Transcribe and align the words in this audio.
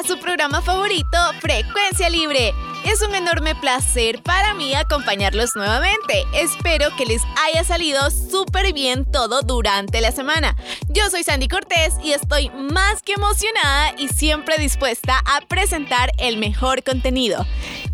a 0.00 0.06
su 0.06 0.18
programa 0.18 0.62
favorito, 0.62 1.18
Frecuencia 1.40 2.08
Libre. 2.08 2.54
Es 2.84 3.02
un 3.02 3.14
enorme 3.14 3.54
placer 3.54 4.22
para 4.22 4.54
mí 4.54 4.74
acompañarlos 4.74 5.56
nuevamente. 5.56 6.24
Espero 6.32 6.88
que 6.96 7.04
les 7.04 7.22
haya 7.44 7.64
salido 7.64 8.10
súper 8.10 8.72
bien 8.72 9.04
todo 9.04 9.42
durante 9.42 10.00
la 10.00 10.10
semana. 10.12 10.56
Yo 10.88 11.10
soy 11.10 11.22
Sandy 11.22 11.48
Cortés 11.48 11.94
y 12.02 12.12
estoy 12.12 12.48
más 12.50 13.02
que 13.02 13.12
emocionada 13.12 13.94
y 13.98 14.08
siempre 14.08 14.56
dispuesta 14.56 15.22
a 15.26 15.42
presentar 15.42 16.10
el 16.18 16.38
mejor 16.38 16.82
contenido. 16.82 17.44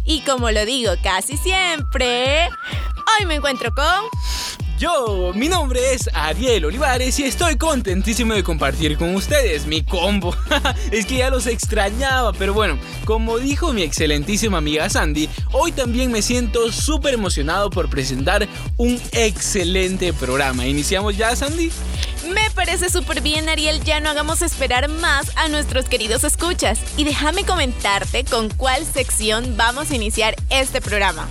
Y 0.05 0.21
como 0.21 0.51
lo 0.53 0.65
digo 0.65 0.93
casi 1.03 1.37
siempre, 1.37 2.49
hoy 3.19 3.27
me 3.27 3.37
encuentro 3.37 3.73
con... 3.75 4.66
Yo, 4.79 5.33
mi 5.35 5.49
nombre 5.49 5.95
es 5.95 6.11
Ariel 6.13 6.67
Olivares 6.67 7.19
y 7.19 7.25
estoy 7.25 7.57
contentísimo 7.57 8.35
de 8.35 8.45
compartir 8.45 8.99
con 8.99 9.15
ustedes 9.15 9.65
mi 9.65 9.83
combo. 9.83 10.37
es 10.91 11.07
que 11.07 11.17
ya 11.17 11.31
los 11.31 11.47
extrañaba, 11.47 12.35
pero 12.35 12.53
bueno, 12.53 12.79
como 13.07 13.39
dijo 13.39 13.73
mi 13.73 13.81
excelentísima 13.83 14.59
amiga 14.59 14.91
Sandy, 14.91 15.31
hoy 15.53 15.73
también 15.73 16.13
me 16.13 16.21
siento 16.21 16.71
súper 16.71 17.15
emocionado 17.15 17.71
por 17.71 17.89
presentar 17.89 18.47
un 18.77 19.01
excelente 19.13 20.13
programa. 20.13 20.67
¿Iniciamos 20.67 21.17
ya, 21.17 21.35
Sandy? 21.35 21.71
Me 22.35 22.51
parece 22.51 22.91
súper 22.91 23.23
bien, 23.23 23.49
Ariel. 23.49 23.83
Ya 23.83 24.01
no 24.01 24.11
hagamos 24.11 24.43
esperar 24.43 24.89
más 24.89 25.33
a 25.37 25.49
nuestros 25.49 25.87
queridos 25.87 26.23
escuchas. 26.23 26.81
Y 26.99 27.05
déjame 27.05 27.45
comentarte 27.45 28.25
con 28.25 28.51
cuál 28.51 28.85
sección 28.85 29.57
vamos 29.57 29.91
a 29.91 29.97
iniciar 29.97 30.37
este 30.51 30.83
programa. 30.83 31.27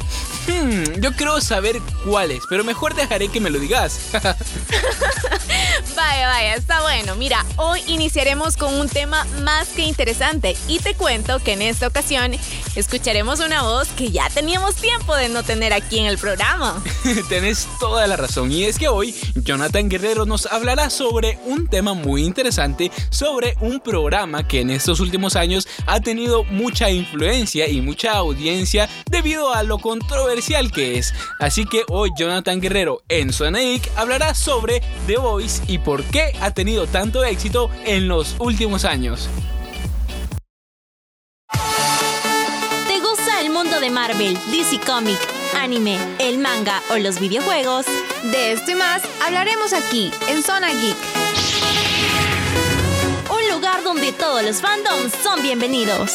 Hmm, 0.48 1.02
yo 1.02 1.12
quiero 1.14 1.42
saber 1.42 1.82
cuáles, 2.06 2.44
pero 2.48 2.64
mejor 2.64 2.94
dejaré 2.94 3.30
que 3.30 3.40
me 3.40 3.50
lo 3.50 3.58
digas. 3.58 4.00
vaya, 5.96 6.28
vaya, 6.28 6.56
está 6.56 6.84
bueno. 6.84 7.16
Mira, 7.16 7.44
hoy 7.56 7.82
iniciaremos 7.88 8.56
con 8.56 8.76
un 8.76 8.88
tema 8.88 9.26
más 9.42 9.70
que 9.70 9.82
interesante 9.82 10.56
y 10.68 10.78
te 10.80 10.94
cuento 10.94 11.40
que 11.40 11.54
en 11.54 11.64
esta 11.64 11.88
ocasión 11.88 12.34
escucharemos 12.76 13.40
una 13.40 13.64
voz 13.64 13.88
que 13.90 14.12
ya 14.12 14.30
teníamos 14.30 14.76
tiempo 14.76 15.16
de 15.16 15.30
no 15.30 15.42
tener 15.42 15.74
aquí 15.74 15.98
en 15.98 16.06
el 16.06 16.20
programa. 16.20 16.84
Tenés 17.30 17.68
toda 17.80 18.06
la 18.06 18.16
razón 18.16 18.52
y 18.52 18.66
es 18.66 18.78
que 18.78 18.88
hoy 18.88 19.16
Jonathan 19.36 19.90
Guerrero 19.90 20.28
nos 20.28 20.46
hablará 20.46 20.92
sobre 20.92 21.40
un 21.46 21.68
tema 21.68 21.94
muy 21.94 22.24
interesante, 22.24 22.92
sobre 23.10 23.56
un 23.62 23.80
programa 23.80 24.48
que 24.48 24.62
en 24.62 24.70
estos 24.70 25.00
últimos 25.00 25.36
años 25.36 25.68
ha 25.88 26.00
tenido 26.02 26.44
mucha 26.44 26.92
influencia 26.92 27.68
y 27.68 27.82
mucha 27.82 28.12
audiencia 28.12 28.88
debido 29.10 29.52
a 29.52 29.64
lo 29.64 29.80
controversial 29.80 30.35
que 30.74 30.98
es. 30.98 31.14
Así 31.40 31.66
que 31.66 31.84
hoy 31.90 32.12
Jonathan 32.18 32.60
Guerrero 32.60 33.02
en 33.08 33.32
Zona 33.32 33.60
hablará 33.96 34.34
sobre 34.34 34.82
The 35.08 35.18
Voice 35.18 35.64
y 35.68 35.78
por 35.78 36.04
qué 36.04 36.34
ha 36.42 36.52
tenido 36.52 36.88
tanto 36.88 37.24
éxito 37.24 37.70
en 37.86 38.08
los 38.08 38.36
últimos 38.40 38.84
años. 38.84 39.30
¿Te 42.88 43.00
gusta 43.00 43.42
el 43.42 43.50
mundo 43.52 43.80
de 43.80 43.90
Marvel, 43.90 44.38
DC 44.52 44.80
Comic, 44.86 45.20
anime, 45.58 45.98
el 46.20 46.38
manga 46.38 46.82
o 46.90 46.98
los 46.98 47.20
videojuegos? 47.20 47.86
De 48.24 48.52
esto 48.52 48.72
y 48.72 48.76
más 48.76 49.04
hablaremos 49.26 49.72
aquí 49.72 50.12
en 50.28 50.44
Zona 50.44 50.68
Geek. 50.74 50.98
Un 53.32 53.54
lugar 53.54 53.84
donde 53.84 54.12
todos 54.12 54.44
los 54.44 54.58
fandoms 54.58 55.14
son 55.24 55.42
bienvenidos. 55.42 56.12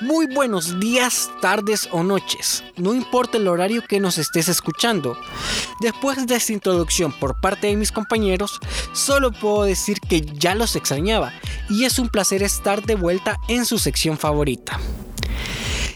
Muy 0.00 0.26
buenos 0.26 0.80
días, 0.80 1.30
tardes 1.42 1.86
o 1.92 2.02
noches, 2.02 2.64
no 2.76 2.94
importa 2.94 3.36
el 3.36 3.46
horario 3.46 3.82
que 3.86 4.00
nos 4.00 4.16
estés 4.16 4.48
escuchando. 4.48 5.14
Después 5.82 6.26
de 6.26 6.36
esta 6.36 6.54
introducción 6.54 7.12
por 7.12 7.38
parte 7.38 7.66
de 7.66 7.76
mis 7.76 7.92
compañeros, 7.92 8.60
solo 8.94 9.30
puedo 9.30 9.64
decir 9.64 10.00
que 10.00 10.22
ya 10.22 10.54
los 10.54 10.74
extrañaba 10.74 11.34
y 11.68 11.84
es 11.84 11.98
un 11.98 12.08
placer 12.08 12.42
estar 12.42 12.82
de 12.82 12.94
vuelta 12.94 13.36
en 13.46 13.66
su 13.66 13.78
sección 13.78 14.16
favorita. 14.16 14.80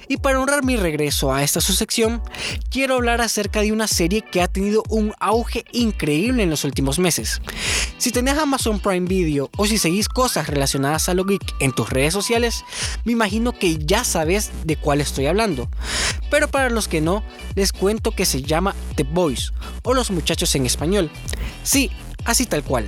Y 0.09 0.19
para 0.19 0.41
honrar 0.41 0.65
mi 0.65 0.77
regreso 0.77 1.33
a 1.33 1.43
esta 1.43 1.61
sección, 1.61 2.23
quiero 2.71 2.95
hablar 2.95 3.21
acerca 3.21 3.63
de 3.63 3.73
una 3.73 3.89
serie 3.89 4.23
que 4.23 4.43
ha 4.43 4.49
tenido 4.49 4.83
un 4.89 5.15
auge 5.19 5.65
increíble 5.73 6.43
en 6.43 6.51
los 6.51 6.65
últimos 6.65 6.99
meses. 6.99 7.41
Si 7.99 8.11
tenés 8.11 8.39
Amazon 8.39 8.81
Prime 8.81 9.07
Video 9.09 9.51
o 9.57 9.67
si 9.67 9.79
seguís 9.79 10.09
cosas 10.09 10.49
relacionadas 10.49 11.09
a 11.09 11.15
lo 11.15 11.25
geek 11.25 11.55
en 11.61 11.73
tus 11.73 11.91
redes 11.91 12.13
sociales, 12.13 12.65
me 13.05 13.13
imagino 13.13 13.53
que 13.53 13.79
ya 13.79 14.05
sabes 14.05 14.51
de 14.65 14.77
cuál 14.77 15.01
estoy 15.01 15.27
hablando. 15.27 15.69
Pero 16.31 16.49
para 16.49 16.71
los 16.71 16.89
que 16.89 17.01
no, 17.01 17.23
les 17.55 17.73
cuento 17.73 18.11
que 18.11 18.27
se 18.27 18.43
llama 18.43 18.75
The 18.97 19.05
Boys 19.05 19.53
o 19.83 19.95
Los 19.95 20.11
Muchachos 20.11 20.55
en 20.55 20.67
español. 20.67 21.11
Sí, 21.63 21.91
así 22.25 22.47
tal 22.47 22.63
cual. 22.63 22.87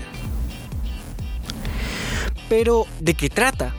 Pero, 2.49 2.87
¿de 3.00 3.15
qué 3.15 3.28
trata? 3.28 3.75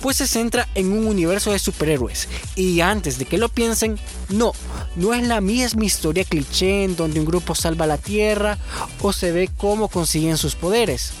Pues 0.00 0.16
se 0.18 0.26
centra 0.26 0.68
en 0.74 0.92
un 0.92 1.06
universo 1.06 1.52
de 1.52 1.58
superhéroes. 1.58 2.28
Y 2.56 2.80
antes 2.80 3.18
de 3.18 3.24
que 3.24 3.38
lo 3.38 3.48
piensen, 3.48 3.98
no, 4.28 4.52
no 4.96 5.14
es 5.14 5.26
la 5.26 5.40
misma 5.40 5.84
historia 5.84 6.24
cliché 6.24 6.84
en 6.84 6.96
donde 6.96 7.20
un 7.20 7.26
grupo 7.26 7.54
salva 7.54 7.86
la 7.86 7.98
Tierra 7.98 8.58
o 9.00 9.12
se 9.12 9.32
ve 9.32 9.50
cómo 9.56 9.88
consiguen 9.88 10.36
sus 10.36 10.54
poderes. 10.54 11.12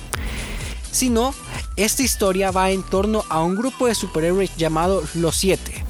Sino, 0.90 1.34
esta 1.76 2.02
historia 2.02 2.50
va 2.50 2.70
en 2.70 2.82
torno 2.82 3.24
a 3.28 3.42
un 3.42 3.56
grupo 3.56 3.86
de 3.86 3.94
superhéroes 3.94 4.50
llamado 4.56 5.02
Los 5.14 5.36
Siete. 5.36 5.84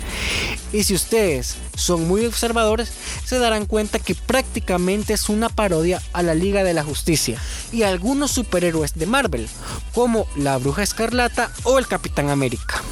Y 0.73 0.85
si 0.85 0.95
ustedes 0.95 1.57
son 1.77 2.07
muy 2.07 2.27
observadores, 2.27 2.93
se 3.25 3.39
darán 3.39 3.67
cuenta 3.67 3.99
que 3.99 4.15
prácticamente 4.15 5.15
es 5.15 5.29
una 5.29 5.49
parodia 5.49 6.03
a 6.13 6.23
la 6.23 6.35
Liga 6.35 6.63
de 6.65 6.75
la 6.75 6.85
Justicia 6.85 7.41
y 7.73 7.83
a 7.83 7.89
algunos 7.89 8.33
superhéroes 8.33 8.95
de 8.95 9.07
Marvel, 9.07 9.49
como 9.95 10.27
la 10.37 10.59
Bruja 10.59 10.83
Escarlata 10.83 11.51
o 11.63 11.79
el 11.79 11.87
Capitán 11.87 12.29
América. 12.29 12.83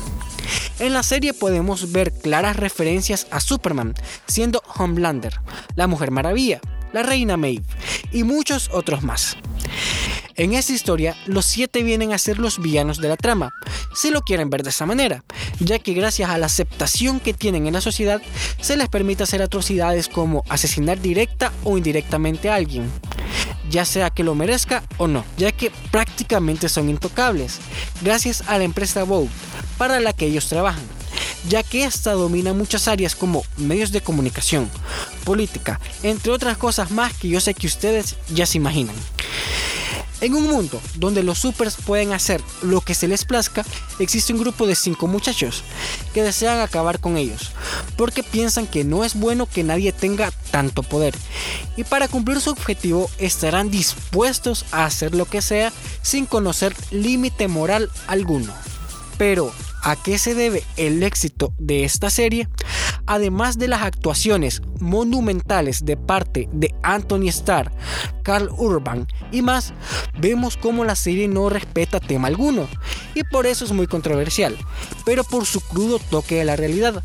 En 0.79 0.93
la 0.93 1.03
serie 1.03 1.35
podemos 1.35 1.93
ver 1.93 2.13
claras 2.13 2.57
referencias 2.57 3.27
a 3.31 3.41
Superman, 3.41 3.95
siendo 4.27 4.63
Homelander, 4.77 5.41
la 5.75 5.87
Mujer 5.87 6.11
Maravilla, 6.11 6.61
la 6.93 7.03
Reina 7.03 7.37
Maeve 7.37 7.65
y 8.13 8.25
muchos 8.25 8.71
otros 8.73 9.03
más. 9.03 9.37
En 10.35 10.53
esta 10.53 10.75
historia, 10.75 11.17
los 11.25 11.47
siete 11.47 11.83
vienen 11.83 12.13
a 12.13 12.19
ser 12.19 12.39
los 12.39 12.61
villanos 12.61 12.99
de 12.99 13.09
la 13.09 13.17
trama, 13.17 13.55
si 13.95 14.11
lo 14.11 14.21
quieren 14.21 14.51
ver 14.51 14.63
de 14.63 14.69
esa 14.69 14.85
manera, 14.85 15.25
ya 15.61 15.79
que 15.79 15.95
gracias 15.95 16.31
a 16.31 16.39
la 16.39 16.47
aceptación 16.47 17.21
que 17.21 17.35
tienen 17.35 17.67
en 17.67 17.75
la 17.75 17.81
sociedad, 17.81 18.21
se 18.61 18.77
les 18.77 18.89
permite 18.89 19.23
hacer 19.23 19.43
atrocidades 19.43 20.09
como 20.09 20.45
asesinar 20.49 21.01
directa 21.01 21.53
o 21.65 21.77
indirectamente 21.77 22.51
a 22.51 22.55
alguien, 22.55 22.91
ya 23.71 23.85
sea 23.85 24.11
que 24.11 24.25
lo 24.25 24.35
merezca 24.35 24.83
o 24.99 25.07
no, 25.07 25.25
ya 25.37 25.53
que 25.53 25.71
prácticamente 25.91 26.69
son 26.69 26.89
intocables, 26.89 27.59
gracias 28.03 28.43
a 28.47 28.59
la 28.59 28.65
empresa 28.65 29.05
Vogue, 29.05 29.31
para 29.79 30.01
la 30.01 30.13
que 30.13 30.27
ellos 30.27 30.49
trabajan 30.49 30.85
ya 31.49 31.63
que 31.63 31.85
esta 31.85 32.13
domina 32.13 32.53
muchas 32.53 32.89
áreas 32.89 33.15
como 33.15 33.45
medios 33.57 33.93
de 33.93 34.01
comunicación, 34.01 34.69
política, 35.25 35.81
entre 36.03 36.33
otras 36.33 36.57
cosas 36.57 36.91
más 36.91 37.13
que 37.15 37.29
yo 37.29 37.41
sé 37.41 37.55
que 37.55 37.67
ustedes 37.67 38.17
ya 38.29 38.47
se 38.47 38.59
imaginan. 38.59 38.97
En 40.21 40.35
un 40.35 40.45
mundo 40.45 40.81
donde 40.95 41.23
los 41.23 41.39
supers 41.39 41.77
pueden 41.77 42.13
hacer 42.13 42.41
lo 42.63 42.81
que 42.81 42.95
se 42.95 43.07
les 43.07 43.25
plazca, 43.25 43.65
existe 43.99 44.33
un 44.33 44.41
grupo 44.41 44.67
de 44.67 44.75
cinco 44.75 45.07
muchachos 45.07 45.63
que 46.15 46.23
desean 46.23 46.61
acabar 46.61 47.01
con 47.01 47.19
ellos, 47.19 47.53
porque 47.97 48.23
piensan 48.23 48.67
que 48.67 48.83
no 48.83 49.05
es 49.05 49.15
bueno 49.15 49.47
que 49.47 49.63
nadie 49.63 49.93
tenga 49.93 50.31
tanto 50.51 50.83
poder, 50.83 51.15
y 51.77 51.85
para 51.85 52.09
cumplir 52.09 52.41
su 52.41 52.51
objetivo 52.51 53.11
estarán 53.19 53.71
dispuestos 53.71 54.65
a 54.73 54.87
hacer 54.87 55.15
lo 55.15 55.27
que 55.27 55.43
sea 55.43 55.71
sin 56.01 56.25
conocer 56.25 56.75
límite 56.91 57.47
moral 57.47 57.91
alguno. 58.07 58.55
Pero, 59.19 59.53
¿a 59.83 59.97
qué 59.97 60.19
se 60.19 60.35
debe 60.35 60.65
el 60.77 61.03
éxito 61.03 61.53
de 61.59 61.85
esta 61.85 62.09
serie? 62.09 62.49
además 63.07 63.59
de 63.59 63.69
las 63.69 63.83
actuaciones 63.83 64.63
monumentales 64.81 65.85
de 65.85 65.97
parte 65.97 66.49
de 66.53 66.75
Anthony 66.83 67.29
Starr, 67.29 67.73
Carl 68.23 68.51
Urban 68.57 69.07
y 69.33 69.43
más, 69.43 69.73
vemos 70.19 70.57
cómo 70.57 70.85
la 70.85 70.97
serie 70.97 71.29
no 71.29 71.49
respeta 71.49 72.01
tema 72.01 72.29
alguno 72.29 72.69
y 73.15 73.25
por 73.25 73.47
eso 73.47 73.65
es 73.65 73.73
muy 73.73 73.87
controversial, 73.87 74.57
pero 75.05 75.25
por 75.25 75.47
su 75.47 75.61
crudo 75.61 75.99
toque 75.99 76.37
de 76.37 76.45
la 76.45 76.57
realidad. 76.57 77.03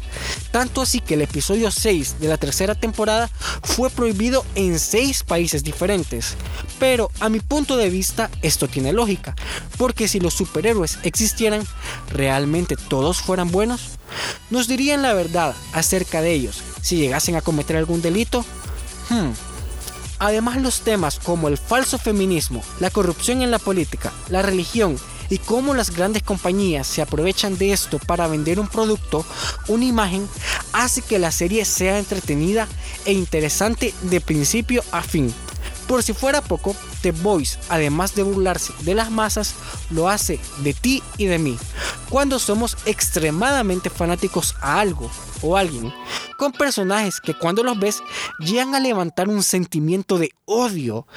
Tanto 0.52 0.82
así 0.82 1.00
que 1.00 1.14
el 1.14 1.22
episodio 1.22 1.72
6 1.72 2.20
de 2.20 2.28
la 2.28 2.38
tercera 2.38 2.76
temporada 2.76 3.30
fue 3.64 3.90
prohibido 3.90 4.46
en 4.56 4.80
6 4.80 5.24
países 5.24 5.64
diferentes. 5.64 6.36
Pero 6.80 7.12
a 7.20 7.30
mi 7.30 7.40
punto 7.40 7.78
de 7.78 7.90
vista 7.90 8.30
esto 8.42 8.68
tiene 8.68 8.92
lógica, 8.92 9.36
porque 9.78 10.08
si 10.08 10.20
los 10.20 10.34
superhéroes 10.34 11.00
existieran, 11.04 11.64
¿realmente 12.10 12.76
todos 12.76 13.22
fueran 13.22 13.52
buenos? 13.52 14.00
¿Nos 14.50 14.68
dirían 14.68 15.02
la 15.02 15.14
verdad 15.14 15.56
acerca 15.74 16.22
de 16.22 16.34
ellos 16.34 16.64
si 16.82 16.98
llegasen 16.98 17.36
a 17.36 17.42
cometer 17.42 17.78
algún 17.78 18.02
delito? 18.02 18.46
Hmm. 19.10 19.32
Además 20.20 20.62
los 20.62 20.82
temas 20.82 21.20
como 21.20 21.48
el 21.48 21.58
falso 21.58 21.98
feminismo, 21.98 22.64
la 22.80 22.92
corrupción 22.92 23.42
en 23.42 23.50
la 23.50 23.60
política, 23.60 24.12
la 24.30 24.44
religión 24.44 24.98
y 25.32 25.40
cómo 25.40 25.74
las 25.74 25.92
grandes 25.92 26.22
compañías 26.22 26.86
se 26.86 27.02
aprovechan 27.02 27.58
de 27.58 27.72
esto 27.72 27.98
para 28.00 28.28
vender 28.28 28.60
un 28.60 28.68
producto, 28.68 29.26
una 29.68 29.86
imagen, 29.86 30.28
hace 30.74 31.02
que 31.02 31.20
la 31.20 31.32
serie 31.32 31.66
sea 31.66 31.98
entretenida 31.98 32.68
e 33.06 33.14
interesante 33.14 33.94
de 34.04 34.22
principio 34.22 34.84
a 34.92 35.02
fin. 35.02 35.34
Por 35.88 36.04
si 36.04 36.14
fuera 36.14 36.42
poco, 36.42 36.76
The 37.02 37.12
Voice, 37.12 37.58
además 37.70 38.16
de 38.16 38.24
burlarse 38.24 38.74
de 38.82 38.96
las 38.96 39.12
masas, 39.12 39.56
lo 39.90 40.10
hace 40.10 40.40
de 40.60 40.74
ti 40.74 41.04
y 41.18 41.26
de 41.26 41.40
mí, 41.40 41.58
cuando 42.10 42.40
somos 42.40 42.78
extremadamente 42.86 43.90
fanáticos 43.90 44.56
a 44.62 44.80
algo 44.80 45.10
o 45.42 45.58
alguien, 45.58 45.94
con 46.38 46.52
personajes 46.52 47.20
que 47.20 47.34
cuando 47.34 47.64
los 47.64 47.80
ves 47.80 48.02
llegan 48.40 48.76
a 48.76 48.80
levantar 48.80 49.30
un 49.30 49.44
sentimiento 49.44 50.18
de 50.18 50.32
odio, 50.46 51.08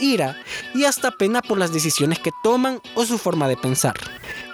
ira 0.00 0.36
y 0.74 0.84
hasta 0.84 1.10
pena 1.10 1.42
por 1.42 1.58
las 1.58 1.72
decisiones 1.72 2.18
que 2.18 2.30
toman 2.42 2.80
o 2.94 3.04
su 3.04 3.18
forma 3.18 3.48
de 3.48 3.56
pensar. 3.56 3.94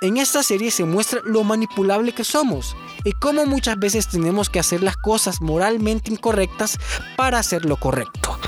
En 0.02 0.16
esta 0.16 0.42
serie 0.42 0.70
se 0.70 0.84
muestra 0.84 1.20
lo 1.24 1.44
manipulable 1.44 2.12
que 2.12 2.24
somos 2.24 2.76
y 3.04 3.12
cómo 3.12 3.46
muchas 3.46 3.78
veces 3.78 4.08
tenemos 4.08 4.50
que 4.50 4.58
hacer 4.58 4.82
las 4.82 4.96
cosas 4.96 5.40
moralmente 5.40 6.10
incorrectas 6.10 6.78
para 7.16 7.38
hacer 7.38 7.64
lo 7.64 7.76
correcto. 7.76 8.38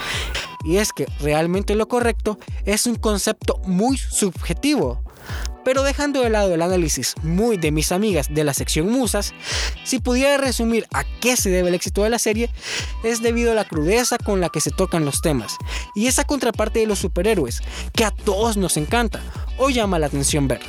Y 0.65 0.77
es 0.77 0.93
que 0.93 1.07
realmente 1.21 1.75
lo 1.75 1.89
correcto 1.89 2.39
es 2.65 2.87
un 2.87 2.97
concepto 2.97 3.59
muy 3.65 3.97
subjetivo. 3.97 5.03
Pero 5.65 5.83
dejando 5.83 6.23
de 6.23 6.31
lado 6.31 6.55
el 6.55 6.63
análisis 6.63 7.15
muy 7.23 7.59
de 7.59 7.71
mis 7.71 7.93
amigas 7.93 8.29
de 8.33 8.45
la 8.45 8.55
sección 8.55 8.91
Musas, 8.91 9.35
si 9.85 9.99
pudiera 9.99 10.39
resumir 10.39 10.87
a 10.95 11.05
qué 11.21 11.37
se 11.37 11.51
debe 11.51 11.69
el 11.69 11.75
éxito 11.75 12.03
de 12.03 12.11
la 12.11 12.19
serie, 12.19 12.51
es 13.05 13.21
debido 13.21 13.53
a 13.53 13.55
la 13.55 13.67
crudeza 13.67 14.17
con 14.17 14.41
la 14.41 14.49
que 14.49 14.63
se 14.63 14.71
tocan 14.71 15.05
los 15.05 15.21
temas 15.21 15.57
y 15.95 16.07
esa 16.07 16.25
contraparte 16.25 16.81
de 16.81 16.87
los 16.87 17.01
superhéroes 17.01 17.61
que 17.93 18.05
a 18.05 18.11
todos 18.11 18.57
nos 18.57 18.79
encanta 18.79 19.21
o 19.59 19.69
llama 19.69 19.99
la 19.99 20.07
atención 20.07 20.49
ver. 20.49 20.61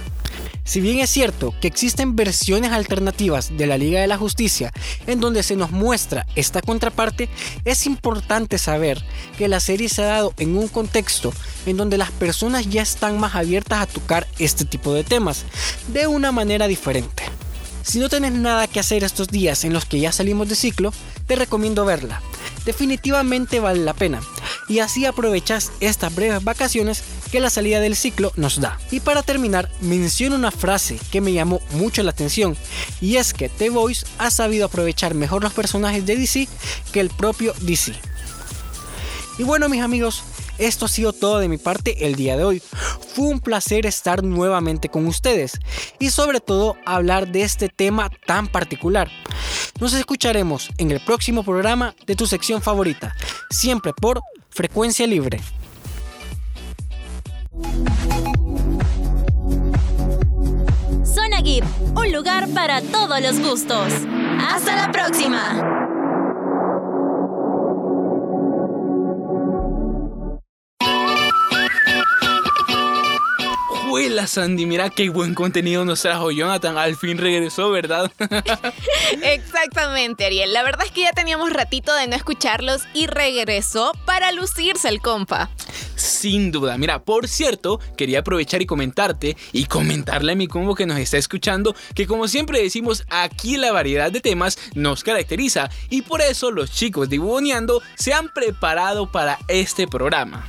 Si 0.70 0.82
bien 0.82 1.00
es 1.00 1.10
cierto 1.10 1.56
que 1.60 1.68
existen 1.68 2.16
versiones 2.16 2.74
alternativas 2.74 3.58
de 3.58 3.66
la 3.66 3.76
Liga 3.76 4.02
de 4.02 4.06
la 4.06 4.20
Justicia 4.20 4.72
en 5.08 5.20
donde 5.20 5.42
se 5.42 5.56
nos 5.56 5.72
muestra 5.72 6.28
esta 6.36 6.62
contraparte, 6.62 7.28
es 7.66 7.88
importante 7.88 8.60
saber 8.60 9.04
que 9.40 9.48
la 9.48 9.62
serie 9.62 9.90
se 9.90 10.04
ha 10.04 10.06
dado 10.06 10.36
en 10.38 10.56
un 10.56 10.68
contexto 10.68 11.34
en 11.66 11.76
donde 11.76 11.98
las 11.98 12.12
personas 12.12 12.70
ya 12.70 12.84
están 12.84 13.20
más 13.20 13.34
abiertas 13.34 13.82
a 13.82 13.88
tocar 13.88 14.28
este 14.38 14.64
tipo 14.64 14.94
de 14.94 15.04
temas 15.04 15.44
de 15.88 16.06
una 16.06 16.32
manera 16.32 16.68
diferente. 16.68 17.24
Si 17.82 17.98
no 17.98 18.08
tenés 18.08 18.34
nada 18.34 18.68
que 18.68 18.80
hacer 18.80 19.04
estos 19.04 19.30
días 19.30 19.64
en 19.64 19.74
los 19.74 19.86
que 19.86 20.00
ya 20.00 20.12
salimos 20.12 20.50
de 20.50 20.56
ciclo, 20.56 20.94
te 21.26 21.36
recomiendo 21.36 21.84
verla. 21.84 22.22
Definitivamente 22.64 23.60
vale 23.60 23.84
la 23.84 23.96
pena. 23.96 24.22
Y 24.68 24.80
así 24.80 25.08
aprovechas 25.08 25.72
estas 25.80 26.14
breves 26.14 26.44
vacaciones 26.44 27.02
que 27.32 27.40
la 27.40 27.50
salida 27.50 27.80
del 27.80 27.96
ciclo 27.96 28.32
nos 28.36 28.60
da. 28.60 28.80
Y 28.92 29.00
para 29.00 29.24
terminar, 29.24 29.70
menciono 29.82 30.36
una 30.36 30.52
frase 30.52 31.00
que 31.12 31.22
me 31.22 31.34
llamó 31.34 31.62
mucho 31.72 32.04
la 32.04 32.12
atención, 32.12 32.58
y 33.02 33.18
es 33.18 33.34
que 33.34 33.50
The 33.50 33.70
Voice 33.70 34.06
ha 34.18 34.32
sabido 34.32 34.66
aprovechar 34.66 35.14
mejor 35.14 35.44
los 35.44 35.54
personajes 35.54 36.06
de 36.06 36.16
DC 36.16 36.48
que 36.92 37.00
el 37.00 37.10
propio 37.10 37.54
DC. 37.62 37.94
Y 39.38 39.44
bueno 39.44 39.70
mis 39.70 39.82
amigos, 39.82 40.24
esto 40.58 40.86
ha 40.86 40.90
sido 40.90 41.14
todo 41.14 41.40
de 41.40 41.48
mi 41.48 41.58
parte 41.58 42.06
el 42.06 42.16
día 42.16 42.36
de 42.36 42.44
hoy. 42.44 42.62
Fue 43.14 43.28
un 43.28 43.40
placer 43.40 43.86
estar 43.86 44.24
nuevamente 44.24 44.90
con 44.90 45.08
ustedes 45.08 45.54
y 46.00 46.10
sobre 46.10 46.42
todo 46.42 46.76
hablar 46.86 47.32
de 47.32 47.44
este 47.44 47.70
tema 47.70 48.12
tan 48.28 48.48
particular. 48.48 49.10
Nos 49.80 49.94
escucharemos 49.94 50.70
en 50.78 50.92
el 50.92 51.00
próximo 51.00 51.44
programa 51.44 51.96
de 52.06 52.18
tu 52.18 52.28
sección 52.28 52.62
favorita, 52.62 53.16
siempre 53.50 53.94
por 53.94 54.20
frecuencia 54.50 55.08
libre. 55.08 55.40
Zona 61.06 61.42
Geek, 61.42 61.64
un 61.96 62.12
lugar 62.12 62.48
para 62.50 62.82
todos 62.82 63.22
los 63.22 63.40
gustos. 63.40 63.94
¡Hasta 64.40 64.76
la 64.76 64.92
próxima! 64.92 65.89
Juela 73.90 74.28
Sandy, 74.28 74.68
mira 74.68 74.92
qué 74.92 75.10
buen 75.10 75.34
contenido 75.34 75.84
nos 75.84 76.04
trajo 76.04 76.30
Jonathan. 76.30 76.78
Al 76.78 76.96
fin 76.96 77.18
regresó, 77.18 77.72
¿verdad? 77.72 78.12
Exactamente, 79.24 80.28
Ariel. 80.28 80.54
La 80.54 80.62
verdad 80.62 80.86
es 80.86 80.92
que 80.92 81.02
ya 81.02 81.12
teníamos 81.12 81.52
ratito 81.52 81.96
de 81.96 82.06
no 82.06 82.16
escucharlos 82.16 82.84
y 82.94 83.08
regresó 83.08 83.94
para 84.06 84.32
lucirse 84.32 84.90
el 84.90 85.02
compa. 85.02 85.50
Sin 85.96 86.52
duda. 86.52 86.78
Mira, 86.78 87.00
por 87.04 87.28
cierto, 87.28 87.80
quería 87.98 88.20
aprovechar 88.20 88.62
y 88.62 88.68
comentarte 88.68 89.36
y 89.54 89.66
comentarle 89.66 90.34
a 90.34 90.36
mi 90.36 90.46
combo 90.46 90.76
que 90.76 90.86
nos 90.86 91.00
está 91.00 91.18
escuchando 91.18 91.76
que 91.96 92.06
como 92.06 92.28
siempre 92.28 92.62
decimos, 92.62 93.06
aquí 93.10 93.58
la 93.58 93.72
variedad 93.72 94.12
de 94.12 94.22
temas 94.22 94.60
nos 94.76 95.04
caracteriza 95.04 95.72
y 95.90 96.04
por 96.04 96.22
eso 96.22 96.52
los 96.52 96.72
chicos 96.72 97.10
de 97.10 97.18
Buboneando 97.18 97.82
se 97.96 98.14
han 98.14 98.30
preparado 98.30 99.12
para 99.12 99.40
este 99.48 99.88
programa. 99.88 100.46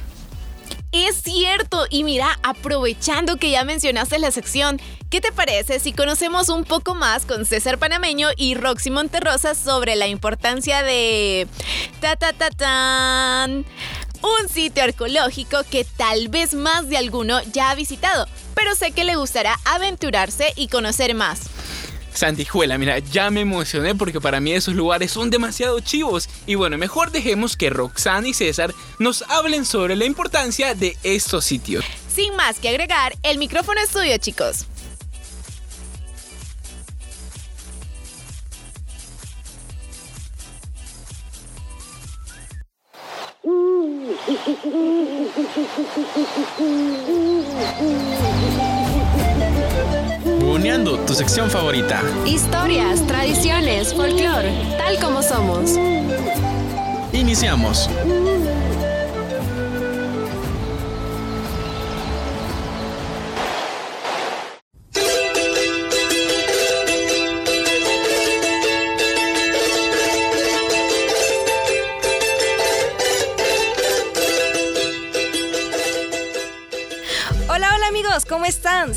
Es 0.92 1.22
cierto, 1.22 1.86
y 1.88 2.02
mira, 2.02 2.38
aprovechando 2.42 3.36
que 3.36 3.50
ya 3.50 3.64
mencionaste 3.64 4.18
la 4.18 4.32
sección, 4.32 4.80
¿qué 5.08 5.20
te 5.20 5.30
parece 5.30 5.78
si 5.78 5.92
conocemos 5.92 6.48
un 6.48 6.64
poco 6.64 6.96
más 6.96 7.26
con 7.26 7.46
César 7.46 7.78
Panameño 7.78 8.28
y 8.36 8.54
Roxy 8.54 8.90
Monterrosa 8.90 9.54
sobre 9.54 9.94
la 9.94 10.08
importancia 10.08 10.82
de... 10.82 11.46
Ta 12.00 12.16
ta 12.16 12.32
ta 12.32 12.50
tan 12.50 13.64
un 14.22 14.48
sitio 14.48 14.82
arqueológico 14.82 15.58
que 15.70 15.84
tal 15.84 16.28
vez 16.28 16.54
más 16.54 16.88
de 16.88 16.96
alguno 16.96 17.40
ya 17.52 17.70
ha 17.70 17.74
visitado, 17.74 18.26
pero 18.54 18.74
sé 18.74 18.90
que 18.90 19.04
le 19.04 19.16
gustará 19.16 19.58
aventurarse 19.64 20.52
y 20.56 20.68
conocer 20.68 21.14
más. 21.14 21.42
Santijuela, 22.20 22.76
mira, 22.76 22.98
ya 22.98 23.30
me 23.30 23.40
emocioné 23.40 23.94
porque 23.94 24.20
para 24.20 24.40
mí 24.40 24.52
esos 24.52 24.74
lugares 24.74 25.10
son 25.10 25.30
demasiado 25.30 25.80
chivos. 25.80 26.28
Y 26.44 26.54
bueno, 26.54 26.76
mejor 26.76 27.12
dejemos 27.12 27.56
que 27.56 27.70
Roxana 27.70 28.28
y 28.28 28.34
César 28.34 28.74
nos 28.98 29.22
hablen 29.30 29.64
sobre 29.64 29.96
la 29.96 30.04
importancia 30.04 30.74
de 30.74 30.98
estos 31.02 31.46
sitios. 31.46 31.82
Sin 32.14 32.36
más 32.36 32.58
que 32.58 32.68
agregar, 32.68 33.16
el 33.22 33.38
micrófono 33.38 33.80
es 33.80 34.20
chicos. 34.20 34.66
Sección 51.20 51.50
favorita. 51.50 52.00
Historias, 52.24 53.06
tradiciones, 53.06 53.92
folclore, 53.92 54.50
tal 54.78 54.98
como 55.00 55.22
somos. 55.22 55.72
Iniciamos. 57.12 57.90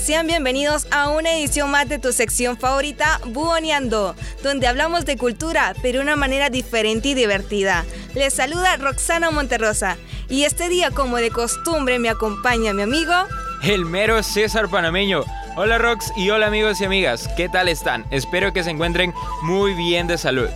Sean 0.04 0.28
bienvenidos 0.28 0.86
a 0.92 1.08
una 1.08 1.32
edición 1.32 1.72
más 1.72 1.88
de 1.88 1.98
tu 1.98 2.12
sección 2.12 2.58
favorita, 2.58 3.22
Buoneando, 3.26 4.18
donde 4.44 4.68
hablamos 4.68 5.06
de 5.06 5.16
cultura, 5.16 5.74
pero 5.82 6.00
de 6.00 6.04
una 6.04 6.18
manera 6.18 6.50
diferente 6.50 7.08
y 7.08 7.14
divertida. 7.14 7.86
Les 8.14 8.34
saluda 8.34 8.76
Roxana 8.76 9.32
Monterrosa 9.32 9.96
y 10.28 10.44
este 10.44 10.68
día, 10.68 10.92
como 10.92 11.16
de 11.16 11.30
costumbre, 11.30 12.00
me 12.00 12.10
acompaña 12.10 12.74
mi 12.74 12.82
amigo. 12.82 13.14
El 13.62 13.86
mero 13.86 14.22
César 14.24 14.68
Panameño. 14.70 15.24
Hola 15.56 15.78
Rox 15.78 16.12
y 16.18 16.30
hola 16.32 16.48
amigos 16.48 16.82
y 16.82 16.84
amigas, 16.84 17.30
¿qué 17.38 17.48
tal 17.48 17.70
están? 17.70 18.06
Espero 18.12 18.52
que 18.52 18.66
se 18.66 18.72
encuentren 18.72 19.14
muy 19.42 19.74
bien 19.74 20.08
de 20.08 20.18
salud. 20.18 20.50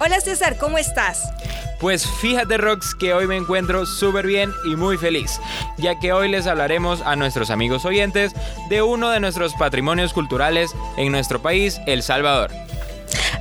Hola 0.00 0.20
César, 0.20 0.56
¿cómo 0.58 0.76
estás? 0.76 1.30
Pues 1.80 2.06
fíjate 2.06 2.58
Rox 2.58 2.94
que 2.94 3.14
hoy 3.14 3.26
me 3.26 3.36
encuentro 3.36 3.86
súper 3.86 4.26
bien 4.26 4.52
y 4.66 4.76
muy 4.76 4.98
feliz, 4.98 5.40
ya 5.78 5.98
que 5.98 6.12
hoy 6.12 6.28
les 6.28 6.46
hablaremos 6.46 7.00
a 7.00 7.16
nuestros 7.16 7.48
amigos 7.48 7.86
oyentes 7.86 8.32
de 8.68 8.82
uno 8.82 9.08
de 9.08 9.18
nuestros 9.18 9.54
patrimonios 9.54 10.12
culturales 10.12 10.72
en 10.98 11.10
nuestro 11.10 11.40
país, 11.40 11.80
El 11.86 12.02
Salvador. 12.02 12.50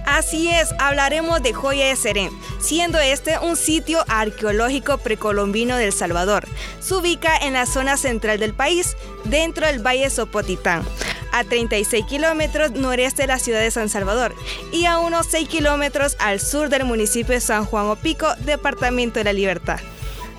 Así 0.06 0.50
es, 0.50 0.74
hablaremos 0.80 1.44
de 1.44 1.54
Joya 1.54 1.88
de 1.88 1.96
Serén, 1.96 2.32
siendo 2.60 2.98
este 2.98 3.38
un 3.40 3.56
sitio 3.56 4.04
arqueológico 4.08 4.98
precolombino 4.98 5.76
del 5.76 5.94
Salvador. 5.94 6.48
Se 6.80 6.96
ubica 6.96 7.38
en 7.38 7.54
la 7.54 7.66
zona 7.66 7.98
central 7.98 8.40
del 8.40 8.54
país, 8.54 8.96
dentro 9.26 9.68
del 9.68 9.86
Valle 9.86 10.10
Sopotitán, 10.10 10.84
a 11.32 11.44
36 11.44 12.06
kilómetros 12.06 12.72
noreste 12.72 13.24
de 13.24 13.28
la 13.28 13.40
ciudad 13.40 13.60
de 13.60 13.72
San 13.72 13.90
Salvador 13.90 14.36
y 14.72 14.86
a 14.86 14.98
unos 14.98 15.28
6 15.28 15.48
kilómetros 15.48 16.16
al 16.20 16.40
sur 16.40 16.70
del 16.70 16.86
municipio 16.86 17.34
de 17.34 17.42
San 17.42 17.66
Juan 17.66 17.88
Opico, 17.88 18.28
departamento 18.46 19.20
de 19.20 19.26
la 19.26 19.34
Libertad. 19.34 19.80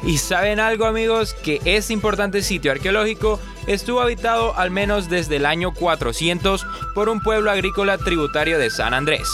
¿Y 0.02 0.16
saben 0.16 0.60
algo 0.60 0.86
amigos? 0.86 1.34
Que 1.34 1.60
este 1.64 1.92
importante 1.92 2.42
sitio 2.42 2.72
arqueológico 2.72 3.38
estuvo 3.66 4.00
habitado 4.00 4.56
al 4.56 4.70
menos 4.70 5.10
desde 5.10 5.36
el 5.36 5.44
año 5.44 5.74
400 5.74 6.66
por 6.94 7.10
un 7.10 7.20
pueblo 7.20 7.50
agrícola 7.50 7.98
tributario 7.98 8.58
de 8.58 8.70
San 8.70 8.94
Andrés, 8.94 9.28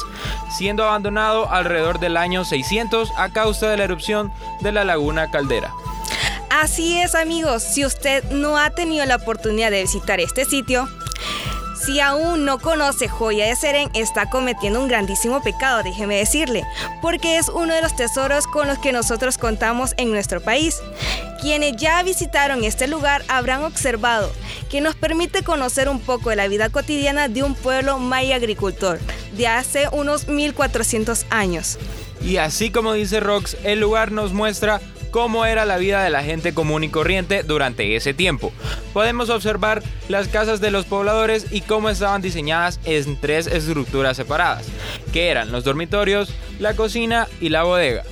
siendo 0.57 0.85
abandonado 0.85 1.51
alrededor 1.51 2.01
del 2.01 2.17
año 2.17 2.45
600 2.45 3.11
a 3.17 3.33
causa 3.33 3.71
de 3.71 3.77
la 3.77 3.85
erupción 3.85 4.33
de 4.61 4.73
la 4.73 4.85
laguna 4.85 5.31
Caldera. 5.31 5.73
Así 6.51 6.99
es 7.01 7.15
amigos, 7.15 7.63
si 7.63 7.85
usted 7.85 8.25
no 8.31 8.59
ha 8.59 8.71
tenido 8.71 9.05
la 9.05 9.17
oportunidad 9.17 9.71
de 9.71 9.83
visitar 9.83 10.21
este 10.21 10.45
sitio, 10.45 10.89
si 11.85 12.01
aún 12.01 12.45
no 12.45 12.59
conoce 12.59 13.09
Joya 13.09 13.47
de 13.47 13.57
Serén, 13.57 13.91
está 13.95 14.29
cometiendo 14.31 14.81
un 14.81 14.89
grandísimo 14.89 15.43
pecado, 15.43 15.83
déjeme 15.83 16.17
decirle, 16.17 16.65
porque 17.03 17.39
es 17.39 17.49
uno 17.49 17.75
de 17.75 17.83
los 17.83 17.95
tesoros 17.95 18.47
con 18.47 18.67
los 18.67 18.79
que 18.79 18.93
nosotros 18.93 19.39
contamos 19.39 19.95
en 19.97 20.11
nuestro 20.11 20.41
país. 20.41 20.81
Quienes 21.41 21.77
ya 21.77 22.03
visitaron 22.03 22.65
este 22.65 22.87
lugar 22.89 23.23
habrán 23.29 23.63
observado 23.65 24.33
que 24.71 24.81
nos 24.81 24.95
permite 24.95 25.43
conocer 25.43 25.89
un 25.89 26.01
poco 26.01 26.31
de 26.31 26.37
la 26.37 26.49
vida 26.49 26.71
cotidiana 26.71 27.29
de 27.29 27.43
un 27.43 27.55
pueblo 27.55 27.99
maya 27.99 28.37
agricultor 28.37 28.99
de 29.37 29.47
hace 29.47 29.89
unos 29.93 30.29
1400 30.29 31.27
años. 31.31 31.79
Y 32.23 32.39
así 32.39 32.71
como 32.71 32.95
dice 32.95 33.21
Rox, 33.21 33.57
el 33.63 33.81
lugar 33.81 34.11
nos 34.11 34.33
muestra 34.33 34.81
cómo 35.17 35.47
era 35.47 35.65
la 35.65 35.79
vida 35.79 36.05
de 36.05 36.11
la 36.11 36.23
gente 36.23 36.53
común 36.53 36.85
y 36.85 36.91
corriente 36.91 37.43
durante 37.43 37.97
ese 37.97 38.13
tiempo. 38.13 38.53
Podemos 38.93 39.31
observar 39.31 39.83
las 40.11 40.29
casas 40.29 40.61
de 40.61 40.71
los 40.71 40.85
pobladores 40.85 41.47
y 41.51 41.63
cómo 41.63 41.89
estaban 41.89 42.21
diseñadas 42.21 42.79
en 42.85 43.19
tres 43.19 43.47
estructuras 43.47 44.19
separadas, 44.19 44.67
que 45.15 45.29
eran 45.29 45.53
los 45.53 45.65
dormitorios, 45.65 46.35
la 46.59 46.77
cocina 46.77 47.29
y 47.41 47.49
la 47.49 47.63
bodega. 47.63 48.03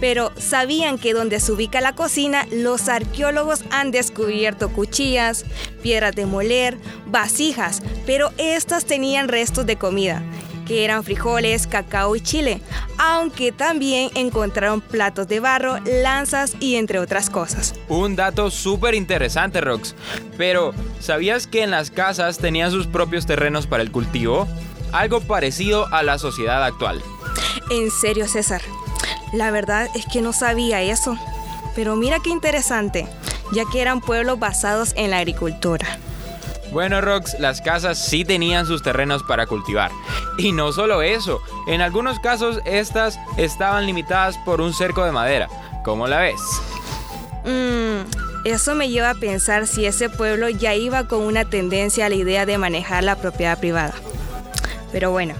Pero 0.00 0.32
¿sabían 0.38 0.96
que 0.96 1.12
donde 1.12 1.38
se 1.38 1.52
ubica 1.52 1.82
la 1.82 1.94
cocina, 1.94 2.46
los 2.50 2.88
arqueólogos 2.88 3.62
han 3.70 3.90
descubierto 3.90 4.70
cuchillas, 4.70 5.44
piedras 5.82 6.14
de 6.14 6.24
moler, 6.24 6.78
vasijas, 7.04 7.82
pero 8.06 8.32
estas 8.38 8.86
tenían 8.86 9.28
restos 9.28 9.66
de 9.66 9.76
comida? 9.76 10.22
Que 10.66 10.84
eran 10.84 11.04
frijoles, 11.04 11.66
cacao 11.66 12.16
y 12.16 12.20
chile, 12.20 12.60
aunque 12.98 13.52
también 13.52 14.10
encontraron 14.14 14.80
platos 14.80 15.28
de 15.28 15.40
barro, 15.40 15.78
lanzas 15.84 16.56
y 16.60 16.76
entre 16.76 16.98
otras 16.98 17.30
cosas. 17.30 17.74
Un 17.88 18.16
dato 18.16 18.50
súper 18.50 18.94
interesante, 18.94 19.60
Rox. 19.60 19.94
Pero, 20.36 20.72
¿sabías 21.00 21.46
que 21.46 21.62
en 21.62 21.70
las 21.70 21.90
casas 21.90 22.38
tenían 22.38 22.70
sus 22.70 22.86
propios 22.86 23.26
terrenos 23.26 23.66
para 23.66 23.82
el 23.82 23.90
cultivo? 23.90 24.48
Algo 24.92 25.20
parecido 25.20 25.92
a 25.92 26.02
la 26.02 26.18
sociedad 26.18 26.62
actual. 26.64 27.02
En 27.70 27.90
serio, 27.90 28.28
César. 28.28 28.62
La 29.32 29.50
verdad 29.50 29.88
es 29.94 30.06
que 30.06 30.22
no 30.22 30.32
sabía 30.32 30.82
eso. 30.82 31.18
Pero 31.74 31.96
mira 31.96 32.20
qué 32.22 32.30
interesante, 32.30 33.08
ya 33.52 33.64
que 33.70 33.82
eran 33.82 34.00
pueblos 34.00 34.38
basados 34.38 34.92
en 34.96 35.10
la 35.10 35.18
agricultura. 35.18 35.98
Bueno, 36.74 37.00
Rox, 37.00 37.38
las 37.38 37.60
casas 37.60 37.96
sí 37.96 38.24
tenían 38.24 38.66
sus 38.66 38.82
terrenos 38.82 39.22
para 39.22 39.46
cultivar. 39.46 39.92
Y 40.36 40.50
no 40.50 40.72
solo 40.72 41.02
eso, 41.02 41.40
en 41.68 41.80
algunos 41.80 42.18
casos 42.18 42.58
estas 42.64 43.20
estaban 43.36 43.86
limitadas 43.86 44.36
por 44.38 44.60
un 44.60 44.74
cerco 44.74 45.04
de 45.04 45.12
madera. 45.12 45.48
¿Cómo 45.84 46.08
la 46.08 46.18
ves? 46.18 46.40
Mmm, 47.44 48.00
eso 48.44 48.74
me 48.74 48.88
lleva 48.88 49.10
a 49.10 49.14
pensar 49.14 49.68
si 49.68 49.86
ese 49.86 50.10
pueblo 50.10 50.48
ya 50.48 50.74
iba 50.74 51.06
con 51.06 51.20
una 51.20 51.44
tendencia 51.44 52.06
a 52.06 52.08
la 52.08 52.16
idea 52.16 52.44
de 52.44 52.58
manejar 52.58 53.04
la 53.04 53.14
propiedad 53.14 53.56
privada. 53.60 53.94
Pero 54.90 55.12
bueno, 55.12 55.36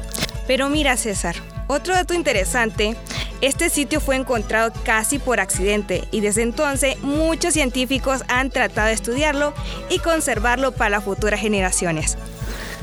pero 0.46 0.68
mira 0.68 0.96
César, 0.96 1.34
otro 1.66 1.94
dato 1.94 2.14
interesante 2.14 2.96
este 3.44 3.68
sitio 3.68 4.00
fue 4.00 4.16
encontrado 4.16 4.72
casi 4.84 5.18
por 5.18 5.38
accidente 5.38 6.04
y 6.10 6.20
desde 6.20 6.40
entonces 6.40 6.98
muchos 7.02 7.52
científicos 7.52 8.22
han 8.28 8.48
tratado 8.48 8.88
de 8.88 8.94
estudiarlo 8.94 9.52
y 9.90 9.98
conservarlo 9.98 10.72
para 10.72 11.02
futuras 11.02 11.40
generaciones. 11.40 12.16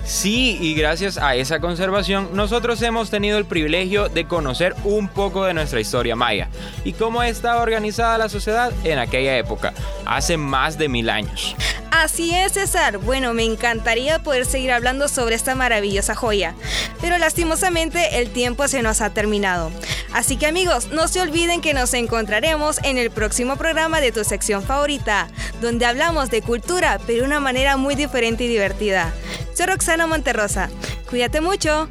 Sí, 0.04 0.60
y 0.62 0.76
gracias 0.76 1.18
a 1.18 1.36
esa 1.36 1.60
conservación, 1.60 2.30
nosotros 2.34 2.80
hemos 2.84 3.10
tenido 3.10 3.38
el 3.40 3.46
privilegio 3.46 4.10
de 4.10 4.26
conocer 4.26 4.76
un 4.84 5.08
poco 5.08 5.46
de 5.46 5.56
nuestra 5.56 5.80
historia 5.80 6.16
maya 6.16 6.50
y 6.84 6.94
cómo 6.94 7.24
estaba 7.24 7.62
organizada 7.62 8.18
la 8.18 8.30
sociedad 8.30 8.72
en 8.84 9.00
aquella 9.00 9.38
época, 9.38 9.74
hace 10.06 10.38
más 10.38 10.78
de 10.78 10.90
mil 10.90 11.10
años. 11.10 11.56
Así 11.92 12.34
es, 12.34 12.54
César. 12.54 13.00
Bueno, 13.00 13.34
me 13.34 13.44
encantaría 13.44 14.24
poder 14.24 14.46
seguir 14.46 14.72
hablando 14.72 15.10
sobre 15.10 15.36
esta 15.36 15.56
maravillosa 15.56 16.16
joya, 16.16 16.56
pero 17.02 17.18
lastimosamente 17.18 18.20
el 18.20 18.32
tiempo 18.32 18.68
se 18.70 18.82
nos 18.82 19.02
ha 19.02 19.10
terminado. 19.10 19.72
Así 20.14 20.38
que 20.38 20.48
amigos, 20.48 20.88
no 20.88 21.10
se 21.10 21.22
olviden 21.22 21.60
que 21.60 21.74
nos 21.74 21.94
encontraremos 21.94 22.80
en 22.84 22.98
el 22.98 23.12
próximo 23.12 23.58
programa 23.58 24.00
de 24.00 24.14
tu 24.14 24.24
sección 24.24 24.64
favorita, 24.64 25.28
donde 25.62 25.86
hablamos 25.86 26.30
de 26.30 26.42
cultura, 26.42 26.98
pero 27.06 27.22
de 27.22 27.28
una 27.28 27.42
manera 27.42 27.76
muy 27.76 27.96
diferente 27.96 28.46
y 28.46 28.48
divertida. 28.48 29.14
Soy 29.54 29.66
Roxana 29.66 30.08
Monterrosa. 30.08 30.70
Cuídate 31.10 31.42
mucho. 31.42 31.90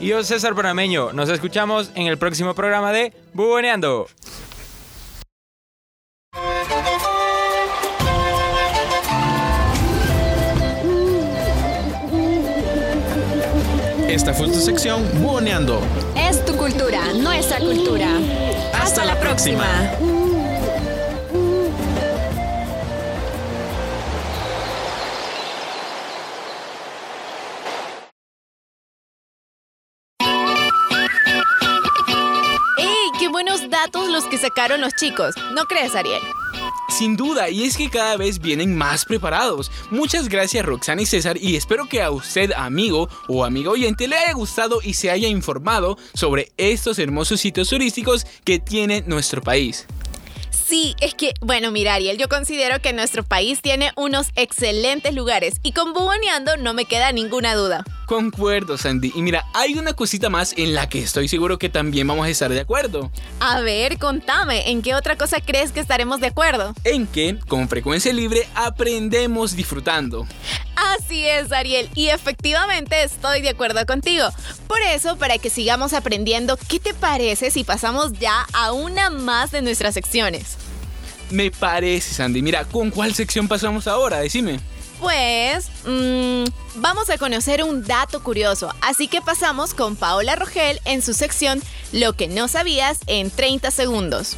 Y 0.00 0.08
yo, 0.08 0.24
César 0.24 0.54
Panameño. 0.54 1.12
Nos 1.12 1.28
escuchamos 1.28 1.90
en 1.94 2.06
el 2.06 2.16
próximo 2.16 2.54
programa 2.54 2.92
de 2.92 3.12
Buboneando. 3.34 4.08
Esta 14.18 14.34
fue 14.34 14.48
tu 14.48 14.58
sección 14.58 15.08
Buboneando. 15.20 15.80
Es 16.16 16.44
tu 16.44 16.56
cultura, 16.56 17.12
nuestra 17.14 17.60
cultura. 17.60 18.08
Hasta, 18.74 19.04
la 19.04 19.14
próxima. 19.20 19.64
¡Ey! 32.76 32.86
¡Qué 33.20 33.28
buenos 33.28 33.70
datos 33.70 34.08
los 34.08 34.24
que 34.24 34.36
sacaron 34.36 34.80
los 34.80 34.94
chicos! 34.94 35.36
¿No 35.54 35.66
crees, 35.66 35.94
Ariel? 35.94 36.20
Sin 36.98 37.16
duda, 37.16 37.48
y 37.48 37.62
es 37.62 37.76
que 37.76 37.90
cada 37.90 38.16
vez 38.16 38.40
vienen 38.40 38.76
más 38.76 39.04
preparados. 39.04 39.70
Muchas 39.92 40.28
gracias 40.28 40.66
Roxana 40.66 41.02
y 41.02 41.06
César 41.06 41.36
y 41.40 41.54
espero 41.54 41.88
que 41.88 42.02
a 42.02 42.10
usted 42.10 42.50
amigo 42.56 43.08
o 43.28 43.44
amiga 43.44 43.70
oyente 43.70 44.08
le 44.08 44.16
haya 44.16 44.32
gustado 44.32 44.80
y 44.82 44.94
se 44.94 45.08
haya 45.08 45.28
informado 45.28 45.96
sobre 46.12 46.50
estos 46.56 46.98
hermosos 46.98 47.40
sitios 47.40 47.68
turísticos 47.68 48.26
que 48.42 48.58
tiene 48.58 49.04
nuestro 49.06 49.40
país. 49.42 49.86
Sí, 50.68 50.94
es 51.00 51.14
que, 51.14 51.32
bueno, 51.40 51.70
mira, 51.70 51.94
Ariel, 51.94 52.18
yo 52.18 52.28
considero 52.28 52.82
que 52.82 52.92
nuestro 52.92 53.24
país 53.24 53.62
tiene 53.62 53.90
unos 53.96 54.28
excelentes 54.36 55.14
lugares 55.14 55.60
y 55.62 55.72
con 55.72 55.94
Buboneando 55.94 56.58
no 56.58 56.74
me 56.74 56.84
queda 56.84 57.10
ninguna 57.10 57.54
duda. 57.54 57.84
Concuerdo, 58.04 58.76
Sandy. 58.76 59.10
Y 59.14 59.22
mira, 59.22 59.46
hay 59.54 59.78
una 59.78 59.94
cosita 59.94 60.28
más 60.28 60.52
en 60.58 60.74
la 60.74 60.86
que 60.86 60.98
estoy 60.98 61.26
seguro 61.26 61.58
que 61.58 61.70
también 61.70 62.06
vamos 62.06 62.26
a 62.26 62.28
estar 62.28 62.50
de 62.50 62.60
acuerdo. 62.60 63.10
A 63.40 63.62
ver, 63.62 63.98
contame, 63.98 64.70
¿en 64.70 64.82
qué 64.82 64.94
otra 64.94 65.16
cosa 65.16 65.40
crees 65.40 65.72
que 65.72 65.80
estaremos 65.80 66.20
de 66.20 66.26
acuerdo? 66.26 66.74
En 66.84 67.06
que, 67.06 67.38
con 67.48 67.66
frecuencia 67.70 68.12
libre, 68.12 68.46
aprendemos 68.54 69.56
disfrutando. 69.56 70.26
Así 70.78 71.26
es, 71.26 71.50
Ariel, 71.50 71.90
y 71.96 72.08
efectivamente 72.08 73.02
estoy 73.02 73.42
de 73.42 73.48
acuerdo 73.48 73.84
contigo. 73.84 74.28
Por 74.68 74.80
eso, 74.80 75.16
para 75.16 75.38
que 75.38 75.50
sigamos 75.50 75.92
aprendiendo, 75.92 76.56
¿qué 76.68 76.78
te 76.78 76.94
parece 76.94 77.50
si 77.50 77.64
pasamos 77.64 78.12
ya 78.12 78.46
a 78.52 78.70
una 78.70 79.10
más 79.10 79.50
de 79.50 79.60
nuestras 79.60 79.94
secciones? 79.94 80.56
Me 81.30 81.50
parece, 81.50 82.14
Sandy. 82.14 82.42
Mira, 82.42 82.64
¿con 82.64 82.90
cuál 82.90 83.12
sección 83.12 83.48
pasamos 83.48 83.88
ahora? 83.88 84.20
Decime. 84.20 84.60
Pues 85.00 85.68
mmm, 85.84 86.44
vamos 86.76 87.10
a 87.10 87.18
conocer 87.18 87.64
un 87.64 87.84
dato 87.84 88.22
curioso, 88.22 88.72
así 88.80 89.08
que 89.08 89.20
pasamos 89.20 89.74
con 89.74 89.96
Paola 89.96 90.34
Rogel 90.36 90.80
en 90.84 91.02
su 91.02 91.14
sección 91.14 91.62
Lo 91.92 92.14
que 92.14 92.26
no 92.26 92.48
sabías 92.48 92.98
en 93.06 93.30
30 93.30 93.70
segundos. 93.70 94.36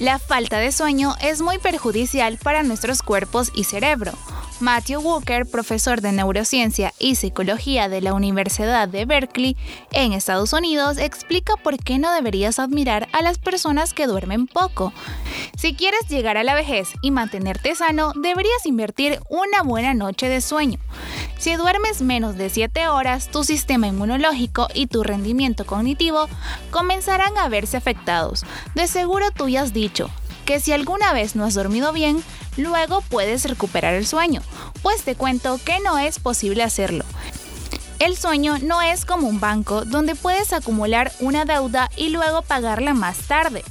La 0.00 0.18
falta 0.18 0.56
de 0.56 0.72
sueño 0.72 1.14
es 1.20 1.42
muy 1.42 1.58
perjudicial 1.58 2.38
para 2.38 2.62
nuestros 2.62 3.02
cuerpos 3.02 3.52
y 3.54 3.64
cerebro. 3.64 4.12
Matthew 4.58 5.00
Walker, 5.00 5.44
profesor 5.44 6.00
de 6.00 6.12
neurociencia 6.12 6.94
y 6.98 7.16
psicología 7.16 7.90
de 7.90 8.00
la 8.00 8.14
Universidad 8.14 8.88
de 8.88 9.04
Berkeley 9.04 9.58
en 9.92 10.14
Estados 10.14 10.54
Unidos, 10.54 10.96
explica 10.96 11.56
por 11.56 11.76
qué 11.76 11.98
no 11.98 12.12
deberías 12.12 12.58
admirar 12.58 13.08
a 13.12 13.20
las 13.20 13.38
personas 13.38 13.92
que 13.92 14.06
duermen 14.06 14.46
poco. 14.46 14.94
Si 15.56 15.74
quieres 15.74 16.08
llegar 16.08 16.38
a 16.38 16.44
la 16.44 16.54
vejez 16.54 16.88
y 17.02 17.10
mantenerte 17.10 17.74
sano, 17.74 18.12
deberías 18.14 18.64
invertir 18.64 19.20
una 19.28 19.62
buena 19.62 19.92
noche 19.92 20.30
de 20.30 20.40
sueño. 20.40 20.78
Si 21.38 21.54
duermes 21.56 22.02
menos 22.02 22.36
de 22.36 22.50
7 22.50 22.88
horas, 22.88 23.30
tu 23.30 23.44
sistema 23.44 23.86
inmunológico 23.86 24.68
y 24.74 24.88
tu 24.88 25.02
rendimiento 25.02 25.64
cognitivo 25.64 26.28
comenzarán 26.70 27.38
a 27.38 27.48
verse 27.48 27.78
afectados. 27.78 28.44
De 28.74 28.86
seguro 28.86 29.30
tú 29.30 29.48
ya 29.48 29.62
has 29.62 29.72
que 30.44 30.60
si 30.60 30.72
alguna 30.72 31.12
vez 31.12 31.36
no 31.36 31.44
has 31.44 31.54
dormido 31.54 31.92
bien, 31.92 32.22
luego 32.56 33.02
puedes 33.02 33.44
recuperar 33.44 33.94
el 33.94 34.06
sueño, 34.06 34.42
pues 34.82 35.02
te 35.02 35.14
cuento 35.14 35.60
que 35.64 35.78
no 35.80 35.98
es 35.98 36.18
posible 36.18 36.62
hacerlo. 36.62 37.04
El 37.98 38.16
sueño 38.16 38.56
no 38.58 38.80
es 38.80 39.04
como 39.04 39.28
un 39.28 39.40
banco 39.40 39.84
donde 39.84 40.14
puedes 40.14 40.52
acumular 40.52 41.12
una 41.20 41.44
deuda 41.44 41.90
y 41.96 42.08
luego 42.08 42.42
pagarla 42.42 42.94
más 42.94 43.18
tarde. 43.28 43.62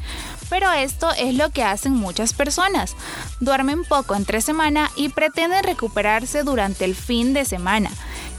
Pero 0.49 0.71
esto 0.71 1.11
es 1.17 1.35
lo 1.35 1.49
que 1.49 1.63
hacen 1.63 1.93
muchas 1.93 2.33
personas. 2.33 2.95
Duermen 3.39 3.83
poco 3.83 4.15
entre 4.15 4.41
semana 4.41 4.89
y 4.95 5.09
pretenden 5.09 5.63
recuperarse 5.63 6.43
durante 6.43 6.85
el 6.85 6.95
fin 6.95 7.33
de 7.33 7.45
semana. 7.45 7.91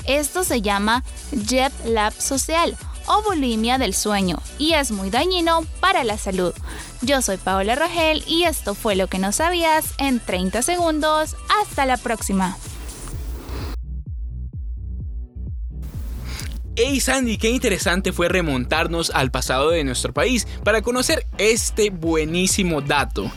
Esto 0.07 0.45
se 0.45 0.63
llama 0.63 1.05
jet 1.33 1.73
lag 1.85 2.13
social 2.15 2.77
o 3.11 3.23
bulimia 3.23 3.77
del 3.77 3.93
sueño 3.93 4.41
y 4.57 4.75
es 4.75 4.93
muy 4.93 5.11
dañino 5.11 5.67
para 5.81 6.05
la 6.05 6.17
salud. 6.17 6.55
Yo 7.03 7.21
soy 7.23 7.39
Paola 7.39 7.75
Rogel 7.75 8.23
y 8.27 8.45
esto 8.45 8.75
fue 8.75 8.95
lo 8.95 9.09
que 9.09 9.19
no 9.19 9.33
sabías 9.33 9.95
en 9.99 10.21
30 10.21 10.63
segundos. 10.63 11.35
Hasta 11.61 11.87
la 11.87 11.97
próxima. 11.97 12.57
Hey 16.77 17.01
Sandy, 17.01 17.37
qué 17.37 17.51
interesante 17.51 18.13
fue 18.13 18.29
remontarnos 18.29 19.11
al 19.11 19.33
pasado 19.33 19.71
de 19.71 19.83
nuestro 19.83 20.15
país 20.15 20.47
para 20.63 20.81
conocer 20.81 21.27
este 21.37 21.91
buenísimo 21.91 22.81
dato. 22.81 23.31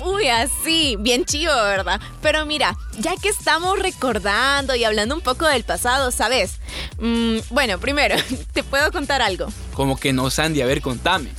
Uy, 0.00 0.28
así, 0.28 0.96
bien 0.98 1.24
chido, 1.24 1.54
¿verdad? 1.64 2.00
Pero 2.22 2.46
mira, 2.46 2.76
ya 2.98 3.16
que 3.16 3.28
estamos 3.28 3.78
recordando 3.78 4.74
y 4.74 4.84
hablando 4.84 5.14
un 5.14 5.20
poco 5.20 5.46
del 5.46 5.64
pasado, 5.64 6.10
¿sabes? 6.10 6.58
Mm, 6.98 7.38
bueno, 7.50 7.78
primero, 7.78 8.16
te 8.52 8.62
puedo 8.62 8.92
contar 8.92 9.22
algo. 9.22 9.48
Como 9.74 9.96
que 9.96 10.12
no, 10.12 10.30
Sandy, 10.30 10.62
a 10.62 10.66
ver, 10.66 10.80
contame. 10.80 11.30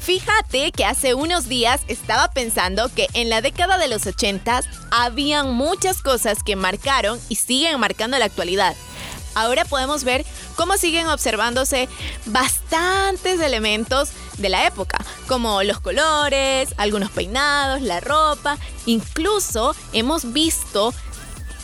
Fíjate 0.00 0.72
que 0.72 0.84
hace 0.84 1.14
unos 1.14 1.48
días 1.48 1.82
estaba 1.86 2.28
pensando 2.32 2.90
que 2.92 3.06
en 3.12 3.28
la 3.28 3.40
década 3.40 3.78
de 3.78 3.88
los 3.88 4.06
80 4.06 4.62
habían 4.90 5.52
muchas 5.52 6.02
cosas 6.02 6.42
que 6.42 6.56
marcaron 6.56 7.20
y 7.28 7.36
siguen 7.36 7.78
marcando 7.78 8.18
la 8.18 8.24
actualidad 8.24 8.74
ahora 9.38 9.64
podemos 9.64 10.04
ver 10.04 10.24
cómo 10.56 10.76
siguen 10.76 11.06
observándose 11.06 11.88
bastantes 12.26 13.40
elementos 13.40 14.10
de 14.38 14.48
la 14.48 14.66
época, 14.66 14.98
como 15.26 15.62
los 15.62 15.80
colores, 15.80 16.74
algunos 16.76 17.10
peinados, 17.10 17.82
la 17.82 18.00
ropa, 18.00 18.58
incluso 18.86 19.74
hemos 19.92 20.32
visto 20.32 20.94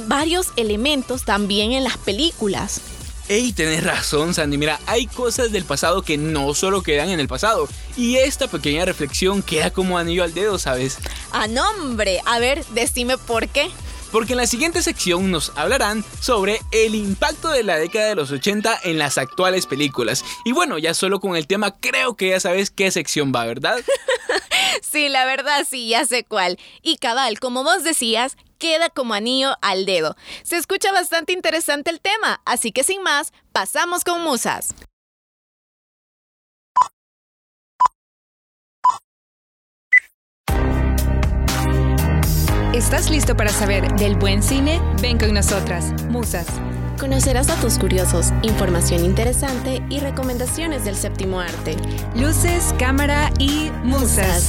varios 0.07 0.49
elementos 0.57 1.25
también 1.25 1.73
en 1.73 1.85
las 1.85 1.97
películas. 1.99 2.81
Ey, 3.29 3.53
tenés 3.55 3.83
razón, 3.83 4.35
Sandy. 4.35 4.59
Mira, 4.59 4.79
hay 4.87 5.07
cosas 5.07 5.51
del 5.51 5.65
pasado 5.65 6.03
que 6.03 6.19
no 6.19 6.53
solo 6.53 6.83
quedan 6.83 7.09
en 7.09 7.21
el 7.21 7.29
pasado. 7.29 7.67
Y 7.97 8.17
esta 8.17 8.49
pequeña 8.49 8.85
reflexión 8.85 9.43
queda 9.43 9.71
como 9.71 9.97
anillo 9.97 10.25
al 10.25 10.35
dedo, 10.35 10.59
¿sabes? 10.59 10.99
A 11.33 11.47
nombre. 11.47 12.21
A 12.27 12.39
ver, 12.39 12.63
decime 12.75 13.17
por 13.17 13.49
qué 13.49 13.71
porque 14.15 14.35
en 14.35 14.37
la 14.37 14.47
siguiente 14.47 14.81
sección 14.81 15.33
nos 15.33 15.51
hablarán 15.57 16.05
sobre 16.21 16.61
el 16.71 16.95
impacto 16.95 17.49
de 17.49 17.65
la 17.65 17.79
década 17.79 18.07
de 18.07 18.15
los 18.15 18.31
80 18.31 18.83
en 18.85 18.97
las 18.97 19.19
actuales 19.19 19.67
películas. 19.67 20.25
Y 20.45 20.53
bueno, 20.53 20.79
ya 20.79 20.95
solo 20.95 21.19
con 21.19 21.35
el 21.35 21.49
tema 21.49 21.81
creo 21.81 22.15
que 22.15 22.29
ya 22.29 22.39
sabes 22.39 22.71
qué 22.71 22.93
sección 22.93 23.33
va, 23.35 23.45
¿verdad? 23.45 23.81
sí, 24.83 25.09
la 25.09 25.25
verdad 25.25 25.67
sí, 25.69 25.89
ya 25.89 26.05
sé 26.07 26.23
cuál. 26.23 26.61
Y 26.81 26.99
cabal, 26.99 27.41
como 27.41 27.65
vos 27.65 27.83
decías, 27.83 28.37
queda 28.59 28.89
como 28.89 29.15
anillo 29.15 29.57
al 29.63 29.85
dedo. 29.85 30.15
Se 30.45 30.59
escucha 30.59 30.93
bastante 30.93 31.33
interesante 31.33 31.91
el 31.91 32.01
tema, 32.01 32.41
así 32.45 32.71
que 32.71 32.85
sin 32.85 33.03
más, 33.03 33.33
pasamos 33.51 34.05
con 34.05 34.23
musas. 34.23 34.77
¿Estás 42.75 43.09
listo 43.09 43.37
para 43.37 43.51
saber 43.51 43.89
del 43.95 44.17
buen 44.17 44.43
cine? 44.43 44.81
Ven 45.01 45.17
con 45.17 45.33
nosotras, 45.33 45.93
Musas. 46.09 46.49
Conocerás 46.99 47.47
datos 47.47 47.79
curiosos, 47.79 48.33
información 48.43 49.05
interesante 49.05 49.81
y 49.91 50.01
recomendaciones 50.01 50.85
del 50.85 50.97
séptimo 50.97 51.39
arte. 51.39 51.77
Luces, 52.17 52.75
cámara 52.77 53.31
y 53.39 53.71
musas. 53.85 54.49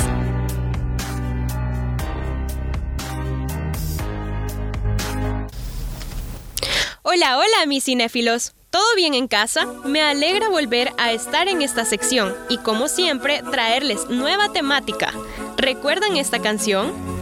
Hola, 7.03 7.37
hola 7.37 7.65
mis 7.67 7.83
cinéfilos. 7.83 8.55
¿Todo 8.71 8.95
bien 8.95 9.13
en 9.13 9.27
casa? 9.27 9.67
Me 9.85 10.01
alegra 10.01 10.49
volver 10.49 10.91
a 10.97 11.11
estar 11.11 11.47
en 11.47 11.61
esta 11.61 11.85
sección 11.85 12.35
y 12.49 12.57
como 12.57 12.87
siempre 12.87 13.43
traerles 13.51 14.09
nueva 14.09 14.51
temática. 14.51 15.13
¿Recuerdan 15.57 16.17
esta 16.17 16.39
canción? 16.39 17.14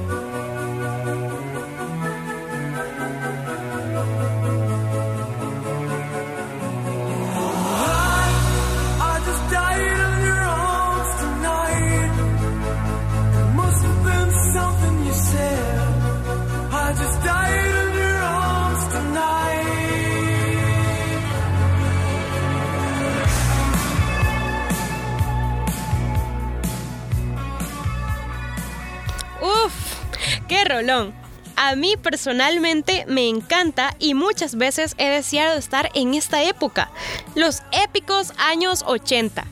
¡Qué 30.48 30.66
rolón! 30.66 31.14
A 31.56 31.76
mí 31.76 31.96
personalmente 31.98 33.06
me 33.08 33.30
encanta 33.30 33.96
y 34.00 34.16
muchas 34.16 34.56
veces 34.56 34.96
he 34.98 35.10
deseado 35.10 35.58
estar 35.58 35.90
en 35.94 36.14
esta 36.14 36.44
época, 36.44 36.90
los 37.36 37.62
épicos 37.72 38.34
años 38.38 38.84
80. 38.86 39.46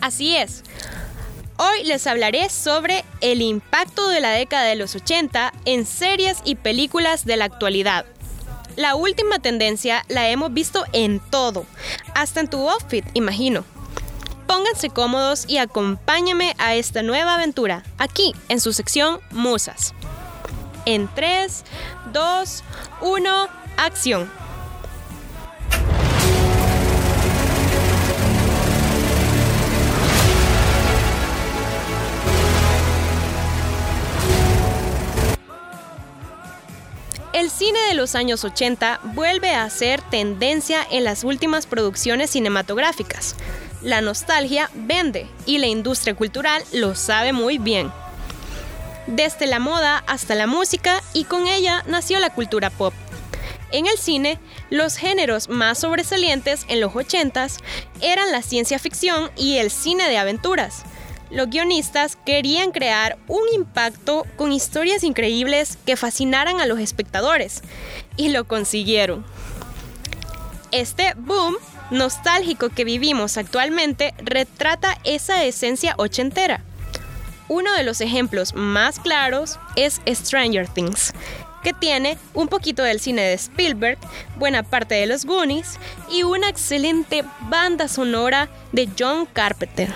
Así 0.00 0.36
es. 0.36 0.62
Hoy 1.58 1.84
les 1.84 2.06
hablaré 2.06 2.48
sobre 2.48 3.04
el 3.20 3.42
impacto 3.42 4.08
de 4.08 4.20
la 4.20 4.30
década 4.30 4.64
de 4.64 4.76
los 4.76 4.94
80 4.94 5.52
en 5.64 5.86
series 5.86 6.38
y 6.44 6.54
películas 6.54 7.24
de 7.24 7.36
la 7.36 7.46
actualidad. 7.46 8.06
La 8.76 8.94
última 8.94 9.38
tendencia 9.38 10.04
la 10.08 10.28
hemos 10.28 10.52
visto 10.52 10.84
en 10.92 11.20
todo, 11.20 11.64
hasta 12.14 12.40
en 12.40 12.48
tu 12.48 12.68
outfit, 12.68 13.04
imagino. 13.14 13.64
Pónganse 14.46 14.90
cómodos 14.90 15.44
y 15.48 15.58
acompáñenme 15.58 16.54
a 16.58 16.74
esta 16.74 17.02
nueva 17.02 17.34
aventura, 17.34 17.84
aquí 17.98 18.34
en 18.48 18.60
su 18.60 18.72
sección 18.72 19.20
Musas 19.30 19.94
en 20.86 21.08
3, 21.14 21.64
2, 22.12 22.64
1, 23.02 23.48
acción. 23.76 24.30
El 37.32 37.50
cine 37.50 37.78
de 37.90 37.94
los 37.94 38.14
años 38.14 38.44
80 38.44 39.00
vuelve 39.14 39.50
a 39.50 39.68
ser 39.68 40.00
tendencia 40.00 40.78
en 40.90 41.04
las 41.04 41.22
últimas 41.22 41.66
producciones 41.66 42.30
cinematográficas. 42.30 43.36
La 43.82 44.00
nostalgia 44.00 44.70
vende 44.74 45.28
y 45.44 45.58
la 45.58 45.66
industria 45.66 46.14
cultural 46.14 46.62
lo 46.72 46.94
sabe 46.94 47.34
muy 47.34 47.58
bien 47.58 47.92
desde 49.06 49.46
la 49.46 49.58
moda 49.58 50.02
hasta 50.06 50.34
la 50.34 50.46
música 50.46 51.02
y 51.12 51.24
con 51.24 51.46
ella 51.46 51.82
nació 51.86 52.18
la 52.18 52.30
cultura 52.30 52.70
pop. 52.70 52.94
En 53.72 53.86
el 53.86 53.98
cine, 53.98 54.38
los 54.70 54.96
géneros 54.96 55.48
más 55.48 55.78
sobresalientes 55.78 56.64
en 56.68 56.80
los 56.80 56.92
80s 56.92 57.58
eran 58.00 58.30
la 58.30 58.42
ciencia 58.42 58.78
ficción 58.78 59.30
y 59.36 59.56
el 59.56 59.70
cine 59.70 60.08
de 60.08 60.18
aventuras. 60.18 60.84
Los 61.30 61.50
guionistas 61.50 62.16
querían 62.24 62.70
crear 62.70 63.18
un 63.26 63.42
impacto 63.52 64.24
con 64.36 64.52
historias 64.52 65.02
increíbles 65.02 65.76
que 65.84 65.96
fascinaran 65.96 66.60
a 66.60 66.66
los 66.66 66.78
espectadores 66.78 67.62
y 68.16 68.28
lo 68.28 68.46
consiguieron. 68.46 69.24
Este 70.70 71.14
boom 71.16 71.56
nostálgico 71.90 72.68
que 72.68 72.84
vivimos 72.84 73.36
actualmente 73.36 74.14
retrata 74.18 74.98
esa 75.04 75.44
esencia 75.44 75.94
ochentera. 75.98 76.62
Uno 77.48 77.72
de 77.74 77.84
los 77.84 78.00
ejemplos 78.00 78.54
más 78.54 78.98
claros 78.98 79.58
es 79.76 80.00
Stranger 80.08 80.66
Things, 80.68 81.12
que 81.62 81.72
tiene 81.72 82.18
un 82.34 82.48
poquito 82.48 82.82
del 82.82 83.00
cine 83.00 83.22
de 83.22 83.34
Spielberg, 83.34 83.98
buena 84.36 84.64
parte 84.64 84.96
de 84.96 85.06
los 85.06 85.24
Goonies 85.24 85.78
y 86.10 86.24
una 86.24 86.48
excelente 86.48 87.24
banda 87.42 87.86
sonora 87.86 88.48
de 88.72 88.88
John 88.98 89.26
Carpenter. 89.26 89.92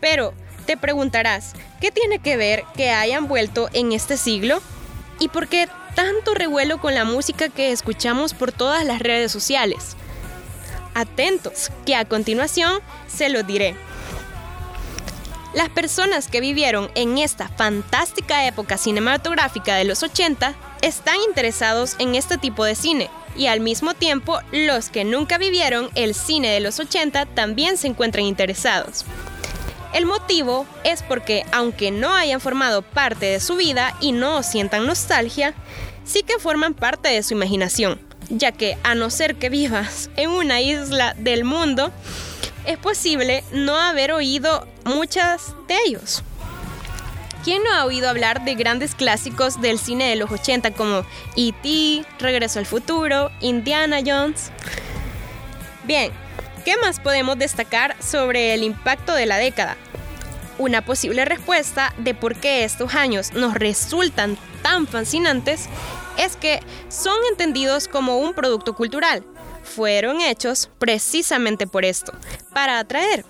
Pero 0.00 0.34
te 0.66 0.76
preguntarás, 0.76 1.54
¿qué 1.80 1.90
tiene 1.90 2.18
que 2.18 2.36
ver 2.36 2.64
que 2.76 2.90
hayan 2.90 3.26
vuelto 3.26 3.70
en 3.72 3.92
este 3.92 4.18
siglo? 4.18 4.60
¿Y 5.18 5.28
por 5.28 5.48
qué 5.48 5.68
tanto 5.94 6.34
revuelo 6.34 6.78
con 6.78 6.94
la 6.94 7.04
música 7.04 7.48
que 7.48 7.72
escuchamos 7.72 8.34
por 8.34 8.52
todas 8.52 8.84
las 8.84 9.00
redes 9.00 9.32
sociales? 9.32 9.96
Atentos, 10.94 11.70
que 11.86 11.94
a 11.94 12.04
continuación 12.04 12.80
se 13.06 13.30
lo 13.30 13.42
diré. 13.42 13.74
Las 15.54 15.70
personas 15.70 16.28
que 16.28 16.40
vivieron 16.40 16.90
en 16.94 17.16
esta 17.16 17.48
fantástica 17.48 18.46
época 18.46 18.76
cinematográfica 18.76 19.76
de 19.76 19.84
los 19.84 20.02
80 20.02 20.54
están 20.82 21.16
interesados 21.26 21.96
en 21.98 22.14
este 22.14 22.36
tipo 22.36 22.64
de 22.64 22.74
cine 22.74 23.08
y 23.34 23.46
al 23.46 23.60
mismo 23.60 23.94
tiempo 23.94 24.40
los 24.52 24.90
que 24.90 25.04
nunca 25.04 25.38
vivieron 25.38 25.88
el 25.94 26.14
cine 26.14 26.50
de 26.50 26.60
los 26.60 26.78
80 26.78 27.26
también 27.26 27.78
se 27.78 27.86
encuentran 27.86 28.26
interesados. 28.26 29.06
El 29.94 30.04
motivo 30.04 30.66
es 30.84 31.02
porque 31.02 31.46
aunque 31.50 31.90
no 31.90 32.12
hayan 32.12 32.42
formado 32.42 32.82
parte 32.82 33.24
de 33.24 33.40
su 33.40 33.56
vida 33.56 33.96
y 34.00 34.12
no 34.12 34.42
sientan 34.42 34.86
nostalgia, 34.86 35.54
sí 36.04 36.22
que 36.24 36.38
forman 36.38 36.74
parte 36.74 37.08
de 37.08 37.22
su 37.22 37.32
imaginación, 37.32 37.98
ya 38.28 38.52
que 38.52 38.76
a 38.82 38.94
no 38.94 39.08
ser 39.08 39.36
que 39.36 39.48
vivas 39.48 40.10
en 40.16 40.28
una 40.28 40.60
isla 40.60 41.14
del 41.18 41.44
mundo, 41.44 41.90
es 42.68 42.76
posible 42.76 43.42
no 43.50 43.76
haber 43.78 44.12
oído 44.12 44.68
muchas 44.84 45.54
de 45.68 45.74
ellos. 45.86 46.22
¿Quién 47.42 47.62
no 47.64 47.72
ha 47.72 47.86
oído 47.86 48.10
hablar 48.10 48.44
de 48.44 48.56
grandes 48.56 48.94
clásicos 48.94 49.62
del 49.62 49.78
cine 49.78 50.10
de 50.10 50.16
los 50.16 50.30
80 50.30 50.72
como 50.72 51.06
E.T., 51.34 52.04
Regreso 52.18 52.58
al 52.58 52.66
Futuro, 52.66 53.30
Indiana 53.40 54.00
Jones? 54.04 54.50
Bien, 55.84 56.12
¿qué 56.66 56.76
más 56.76 57.00
podemos 57.00 57.38
destacar 57.38 57.96
sobre 58.02 58.52
el 58.52 58.62
impacto 58.62 59.14
de 59.14 59.24
la 59.24 59.38
década? 59.38 59.78
Una 60.58 60.84
posible 60.84 61.24
respuesta 61.24 61.94
de 61.96 62.12
por 62.12 62.36
qué 62.36 62.64
estos 62.64 62.94
años 62.94 63.32
nos 63.32 63.54
resultan 63.54 64.36
tan 64.60 64.86
fascinantes 64.86 65.70
es 66.18 66.36
que 66.36 66.60
son 66.90 67.16
entendidos 67.30 67.88
como 67.88 68.18
un 68.18 68.34
producto 68.34 68.74
cultural. 68.74 69.24
Fueron 69.74 70.20
hechos 70.20 70.70
precisamente 70.78 71.66
por 71.66 71.84
esto, 71.84 72.12
para 72.52 72.78
atraer. 72.78 73.24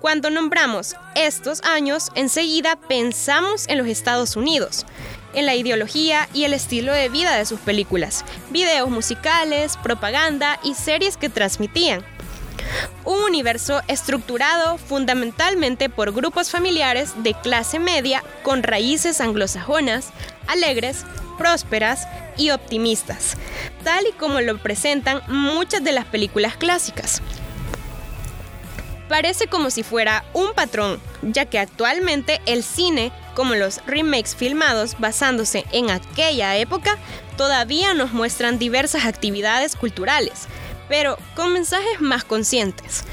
Cuando 0.00 0.30
nombramos 0.30 0.96
estos 1.14 1.62
años, 1.62 2.10
enseguida 2.14 2.76
pensamos 2.76 3.68
en 3.68 3.78
los 3.78 3.86
Estados 3.86 4.36
Unidos, 4.36 4.86
en 5.34 5.46
la 5.46 5.54
ideología 5.54 6.28
y 6.32 6.44
el 6.44 6.54
estilo 6.54 6.92
de 6.92 7.08
vida 7.08 7.36
de 7.36 7.46
sus 7.46 7.60
películas, 7.60 8.24
videos 8.50 8.90
musicales, 8.90 9.76
propaganda 9.76 10.58
y 10.62 10.74
series 10.74 11.16
que 11.16 11.28
transmitían. 11.28 12.04
Un 13.04 13.22
universo 13.22 13.82
estructurado 13.88 14.78
fundamentalmente 14.78 15.88
por 15.88 16.12
grupos 16.12 16.50
familiares 16.50 17.12
de 17.22 17.34
clase 17.34 17.78
media 17.78 18.22
con 18.42 18.62
raíces 18.62 19.20
anglosajonas, 19.20 20.10
alegres, 20.46 21.04
prósperas 21.42 22.06
y 22.36 22.50
optimistas, 22.50 23.36
tal 23.82 24.06
y 24.06 24.12
como 24.12 24.40
lo 24.40 24.58
presentan 24.58 25.22
muchas 25.26 25.82
de 25.82 25.90
las 25.90 26.04
películas 26.04 26.56
clásicas. 26.56 27.20
Parece 29.08 29.48
como 29.48 29.70
si 29.70 29.82
fuera 29.82 30.24
un 30.34 30.54
patrón, 30.54 31.00
ya 31.20 31.46
que 31.46 31.58
actualmente 31.58 32.40
el 32.46 32.62
cine, 32.62 33.10
como 33.34 33.56
los 33.56 33.84
remakes 33.86 34.36
filmados 34.36 34.94
basándose 35.00 35.66
en 35.72 35.90
aquella 35.90 36.56
época, 36.56 36.96
todavía 37.36 37.92
nos 37.92 38.12
muestran 38.12 38.60
diversas 38.60 39.04
actividades 39.04 39.74
culturales, 39.74 40.46
pero 40.88 41.18
con 41.34 41.52
mensajes 41.52 42.00
más 42.00 42.22
conscientes 42.22 43.04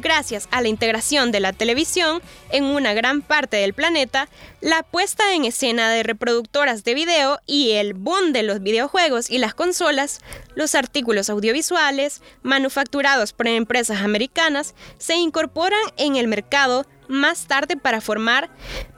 gracias 0.00 0.48
a 0.50 0.60
la 0.60 0.68
integración 0.68 1.32
de 1.32 1.40
la 1.40 1.52
televisión 1.52 2.22
en 2.50 2.64
una 2.64 2.94
gran 2.94 3.22
parte 3.22 3.56
del 3.56 3.74
planeta, 3.74 4.28
la 4.60 4.82
puesta 4.82 5.34
en 5.34 5.44
escena 5.44 5.90
de 5.90 6.02
reproductoras 6.02 6.84
de 6.84 6.94
video 6.94 7.40
y 7.46 7.72
el 7.72 7.94
boom 7.94 8.32
de 8.32 8.42
los 8.42 8.62
videojuegos 8.62 9.30
y 9.30 9.38
las 9.38 9.54
consolas, 9.54 10.20
los 10.54 10.74
artículos 10.74 11.30
audiovisuales 11.30 12.22
manufacturados 12.42 13.32
por 13.32 13.48
empresas 13.48 14.02
americanas 14.02 14.74
se 14.98 15.14
incorporan 15.14 15.80
en 15.96 16.16
el 16.16 16.28
mercado 16.28 16.86
más 17.08 17.46
tarde 17.46 17.76
para 17.76 18.00
formar 18.00 18.50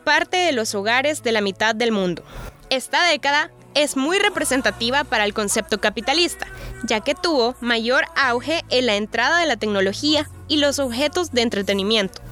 parte 0.05 0.37
de 0.37 0.53
los 0.53 0.75
hogares 0.75 1.23
de 1.23 1.33
la 1.33 1.41
mitad 1.41 1.75
del 1.75 1.93
mundo. 1.93 2.23
Esta 2.71 3.07
década 3.07 3.51
es 3.77 3.97
muy 3.97 4.19
representativa 4.19 5.05
para 5.05 5.25
el 5.25 5.35
concepto 5.35 5.79
capitalista, 5.79 6.47
ya 6.83 7.01
que 7.01 7.15
tuvo 7.15 7.55
mayor 7.61 8.07
auge 8.17 8.65
en 8.71 8.87
la 8.87 8.97
entrada 8.97 9.39
de 9.39 9.47
la 9.47 9.57
tecnología 9.57 10.29
y 10.49 10.57
los 10.57 10.79
objetos 10.79 11.31
de 11.31 11.43
entretenimiento. 11.43 12.23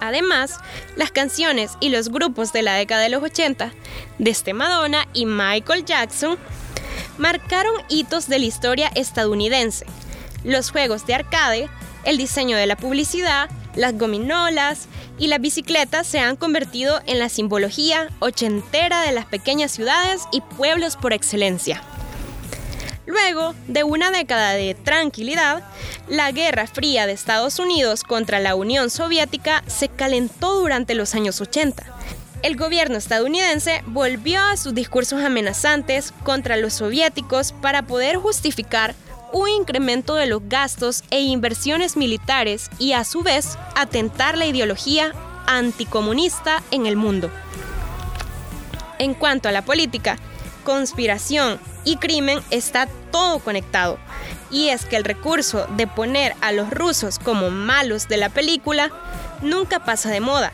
Además, 0.00 0.58
las 0.96 1.12
canciones 1.12 1.72
y 1.78 1.90
los 1.90 2.08
grupos 2.08 2.52
de 2.52 2.62
la 2.62 2.74
década 2.74 3.02
de 3.02 3.10
los 3.10 3.22
80, 3.22 3.72
desde 4.18 4.52
Madonna 4.52 5.06
y 5.12 5.24
Michael 5.24 5.84
Jackson, 5.84 6.36
marcaron 7.16 7.74
hitos 7.88 8.26
de 8.26 8.40
la 8.40 8.46
historia 8.46 8.90
estadounidense. 8.94 9.86
Los 10.42 10.70
juegos 10.72 11.06
de 11.06 11.14
arcade, 11.14 11.68
el 12.04 12.16
diseño 12.16 12.56
de 12.56 12.66
la 12.66 12.76
publicidad, 12.76 13.50
las 13.74 13.96
gominolas 13.96 14.86
y 15.18 15.28
las 15.28 15.40
bicicletas 15.40 16.06
se 16.06 16.18
han 16.18 16.36
convertido 16.36 17.00
en 17.06 17.18
la 17.18 17.28
simbología 17.28 18.08
ochentera 18.18 19.02
de 19.02 19.12
las 19.12 19.26
pequeñas 19.26 19.70
ciudades 19.70 20.22
y 20.32 20.40
pueblos 20.40 20.96
por 20.96 21.12
excelencia. 21.12 21.82
Luego 23.06 23.54
de 23.66 23.82
una 23.82 24.10
década 24.10 24.52
de 24.52 24.74
tranquilidad, 24.74 25.64
la 26.08 26.30
Guerra 26.30 26.66
Fría 26.66 27.06
de 27.06 27.12
Estados 27.12 27.58
Unidos 27.58 28.04
contra 28.04 28.38
la 28.38 28.54
Unión 28.54 28.88
Soviética 28.88 29.64
se 29.66 29.88
calentó 29.88 30.60
durante 30.60 30.94
los 30.94 31.14
años 31.14 31.40
80. 31.40 31.84
El 32.42 32.56
gobierno 32.56 32.96
estadounidense 32.96 33.82
volvió 33.86 34.40
a 34.40 34.56
sus 34.56 34.74
discursos 34.74 35.22
amenazantes 35.22 36.14
contra 36.22 36.56
los 36.56 36.74
soviéticos 36.74 37.52
para 37.52 37.82
poder 37.82 38.16
justificar 38.16 38.94
un 39.32 39.48
incremento 39.48 40.14
de 40.14 40.26
los 40.26 40.42
gastos 40.48 41.04
e 41.10 41.20
inversiones 41.20 41.96
militares 41.96 42.70
y 42.78 42.92
a 42.92 43.04
su 43.04 43.22
vez 43.22 43.58
atentar 43.76 44.36
la 44.36 44.46
ideología 44.46 45.12
anticomunista 45.46 46.62
en 46.70 46.86
el 46.86 46.96
mundo. 46.96 47.30
En 48.98 49.14
cuanto 49.14 49.48
a 49.48 49.52
la 49.52 49.62
política, 49.62 50.18
conspiración 50.64 51.58
y 51.84 51.96
crimen 51.96 52.40
está 52.50 52.88
todo 53.10 53.38
conectado. 53.38 53.98
Y 54.50 54.68
es 54.68 54.84
que 54.84 54.96
el 54.96 55.04
recurso 55.04 55.66
de 55.76 55.86
poner 55.86 56.34
a 56.40 56.52
los 56.52 56.70
rusos 56.70 57.18
como 57.18 57.50
malos 57.50 58.08
de 58.08 58.16
la 58.16 58.28
película 58.28 58.90
nunca 59.42 59.84
pasa 59.84 60.10
de 60.10 60.20
moda. 60.20 60.52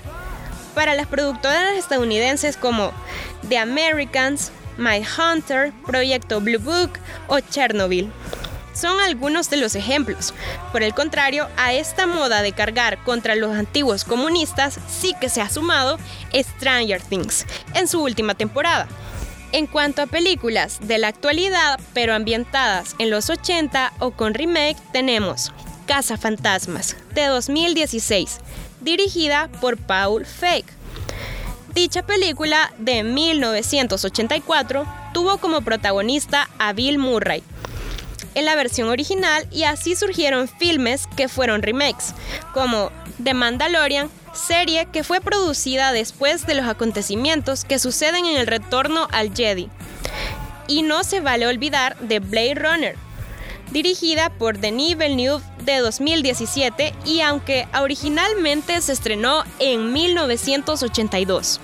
Para 0.74 0.94
las 0.94 1.06
productoras 1.06 1.76
estadounidenses 1.76 2.56
como 2.56 2.92
The 3.48 3.58
Americans, 3.58 4.52
My 4.76 5.02
Hunter, 5.02 5.72
Proyecto 5.86 6.40
Blue 6.40 6.58
Book 6.58 6.90
o 7.28 7.40
Chernobyl 7.40 8.12
son 8.76 9.00
algunos 9.00 9.50
de 9.50 9.56
los 9.56 9.74
ejemplos. 9.74 10.34
Por 10.72 10.82
el 10.82 10.94
contrario, 10.94 11.48
a 11.56 11.72
esta 11.72 12.06
moda 12.06 12.42
de 12.42 12.52
cargar 12.52 13.02
contra 13.04 13.34
los 13.34 13.54
antiguos 13.54 14.04
comunistas 14.04 14.78
sí 14.88 15.14
que 15.20 15.28
se 15.28 15.40
ha 15.40 15.48
sumado 15.48 15.98
Stranger 16.34 17.00
Things 17.00 17.46
en 17.74 17.88
su 17.88 18.02
última 18.02 18.34
temporada. 18.34 18.86
En 19.52 19.66
cuanto 19.66 20.02
a 20.02 20.06
películas 20.06 20.78
de 20.82 20.98
la 20.98 21.08
actualidad, 21.08 21.80
pero 21.94 22.14
ambientadas 22.14 22.94
en 22.98 23.10
los 23.10 23.30
80 23.30 23.92
o 24.00 24.10
con 24.10 24.34
remake, 24.34 24.76
tenemos 24.92 25.52
Casa 25.86 26.18
Fantasmas 26.18 26.96
de 27.14 27.26
2016, 27.26 28.40
dirigida 28.80 29.48
por 29.60 29.78
Paul 29.78 30.26
Feig. 30.26 30.66
Dicha 31.74 32.04
película 32.04 32.72
de 32.78 33.02
1984 33.02 34.86
tuvo 35.12 35.38
como 35.38 35.60
protagonista 35.60 36.48
a 36.58 36.72
Bill 36.72 36.98
Murray, 36.98 37.42
en 38.36 38.44
la 38.44 38.54
versión 38.54 38.88
original 38.88 39.48
y 39.50 39.64
así 39.64 39.96
surgieron 39.96 40.46
filmes 40.46 41.08
que 41.16 41.28
fueron 41.28 41.62
remakes, 41.62 42.14
como 42.54 42.92
The 43.22 43.34
Mandalorian, 43.34 44.10
serie 44.34 44.86
que 44.92 45.02
fue 45.02 45.20
producida 45.20 45.90
después 45.90 46.46
de 46.46 46.54
los 46.54 46.66
acontecimientos 46.66 47.64
que 47.64 47.78
suceden 47.78 48.26
en 48.26 48.36
el 48.36 48.46
retorno 48.46 49.08
al 49.10 49.34
Jedi. 49.34 49.68
Y 50.68 50.82
no 50.82 51.02
se 51.02 51.20
vale 51.20 51.46
olvidar 51.46 51.98
de 52.00 52.20
Blade 52.20 52.56
Runner, 52.56 52.96
dirigida 53.72 54.30
por 54.30 54.58
Denis 54.58 54.98
Villeneuve 54.98 55.42
de 55.64 55.78
2017 55.78 56.94
y 57.06 57.20
aunque 57.20 57.66
originalmente 57.80 58.80
se 58.82 58.92
estrenó 58.92 59.44
en 59.58 59.92
1982. 59.94 61.60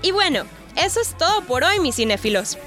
Y 0.00 0.12
bueno, 0.12 0.44
eso 0.76 1.00
es 1.00 1.16
todo 1.16 1.42
por 1.42 1.64
hoy, 1.64 1.80
mis 1.80 1.96
cinéfilos. 1.96 2.58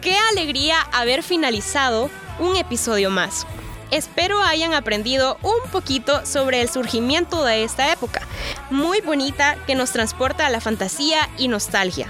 Qué 0.00 0.16
alegría 0.30 0.80
haber 0.92 1.22
finalizado 1.22 2.10
un 2.38 2.56
episodio 2.56 3.10
más. 3.10 3.46
Espero 3.90 4.42
hayan 4.42 4.74
aprendido 4.74 5.38
un 5.42 5.70
poquito 5.70 6.24
sobre 6.26 6.60
el 6.60 6.68
surgimiento 6.68 7.44
de 7.44 7.64
esta 7.64 7.92
época, 7.92 8.22
muy 8.70 9.00
bonita 9.00 9.56
que 9.66 9.74
nos 9.74 9.92
transporta 9.92 10.46
a 10.46 10.50
la 10.50 10.60
fantasía 10.60 11.28
y 11.38 11.48
nostalgia. 11.48 12.08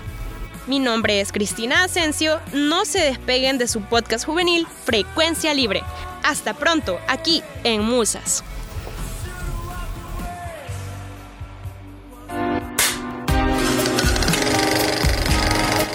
Mi 0.66 0.78
nombre 0.78 1.20
es 1.20 1.30
Cristina 1.30 1.84
Asensio. 1.84 2.40
No 2.54 2.86
se 2.86 3.00
despeguen 3.00 3.58
de 3.58 3.68
su 3.68 3.82
podcast 3.82 4.24
juvenil 4.24 4.66
Frecuencia 4.84 5.52
Libre. 5.52 5.82
Hasta 6.22 6.54
pronto, 6.54 6.98
aquí 7.06 7.42
en 7.64 7.82
Musas. 7.82 8.42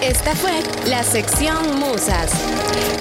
Esta 0.09 0.35
fue 0.35 0.63
la 0.87 1.03
sección 1.03 1.79
Musas. 1.79 2.31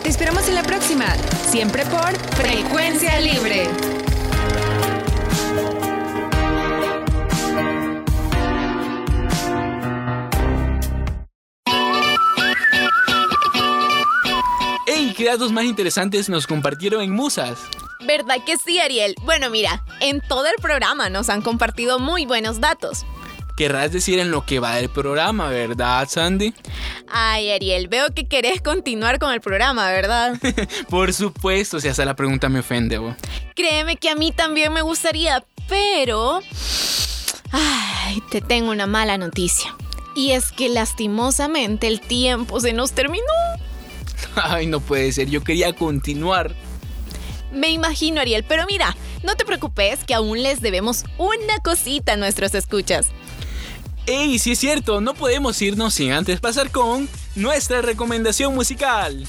Te 0.02 0.10
esperamos 0.10 0.46
en 0.46 0.54
la 0.54 0.62
próxima, 0.62 1.06
siempre 1.46 1.86
por 1.86 2.14
Frecuencia 2.36 3.18
Libre. 3.18 3.66
¡Ey! 14.86 15.14
¿Qué 15.16 15.24
datos 15.24 15.50
más 15.50 15.64
interesantes 15.64 16.28
nos 16.28 16.46
compartieron 16.46 17.00
en 17.00 17.10
Musas? 17.10 17.58
¿Verdad 18.06 18.36
que 18.44 18.58
sí, 18.58 18.80
Ariel? 18.80 19.14
Bueno, 19.22 19.48
mira, 19.48 19.82
en 20.00 20.20
todo 20.20 20.44
el 20.44 20.60
programa 20.60 21.08
nos 21.08 21.30
han 21.30 21.40
compartido 21.40 21.98
muy 21.98 22.26
buenos 22.26 22.60
datos. 22.60 23.06
Querrás 23.58 23.90
decir 23.90 24.20
en 24.20 24.30
lo 24.30 24.46
que 24.46 24.60
va 24.60 24.76
del 24.76 24.88
programa, 24.88 25.48
¿verdad, 25.48 26.06
Sandy? 26.08 26.54
Ay, 27.08 27.50
Ariel, 27.50 27.88
veo 27.88 28.14
que 28.14 28.28
querés 28.28 28.62
continuar 28.62 29.18
con 29.18 29.32
el 29.32 29.40
programa, 29.40 29.90
¿verdad? 29.90 30.38
Por 30.88 31.12
supuesto, 31.12 31.80
si 31.80 31.88
hasta 31.88 32.04
la 32.04 32.14
pregunta 32.14 32.48
me 32.48 32.60
ofende, 32.60 32.98
vos. 32.98 33.16
Créeme 33.56 33.96
que 33.96 34.10
a 34.10 34.14
mí 34.14 34.30
también 34.30 34.72
me 34.72 34.82
gustaría, 34.82 35.42
pero... 35.68 36.40
Ay, 37.50 38.22
te 38.30 38.40
tengo 38.40 38.70
una 38.70 38.86
mala 38.86 39.18
noticia. 39.18 39.74
Y 40.14 40.30
es 40.30 40.52
que 40.52 40.68
lastimosamente 40.68 41.88
el 41.88 42.00
tiempo 42.00 42.60
se 42.60 42.72
nos 42.72 42.92
terminó. 42.92 43.24
Ay, 44.36 44.68
no 44.68 44.78
puede 44.78 45.10
ser, 45.10 45.30
yo 45.30 45.42
quería 45.42 45.72
continuar. 45.72 46.54
Me 47.52 47.70
imagino, 47.70 48.20
Ariel, 48.20 48.44
pero 48.44 48.66
mira, 48.66 48.96
no 49.24 49.34
te 49.34 49.44
preocupes 49.44 50.04
que 50.04 50.14
aún 50.14 50.44
les 50.44 50.60
debemos 50.60 51.04
una 51.16 51.58
cosita 51.64 52.12
a 52.12 52.16
nuestros 52.16 52.54
escuchas. 52.54 53.08
¡Ey! 54.08 54.38
Sí 54.38 54.52
es 54.52 54.58
cierto, 54.58 55.02
no 55.02 55.12
podemos 55.12 55.60
irnos 55.60 55.92
sin 55.92 56.12
antes 56.12 56.40
pasar 56.40 56.70
con 56.70 57.06
nuestra 57.34 57.82
recomendación 57.82 58.54
musical. 58.54 59.28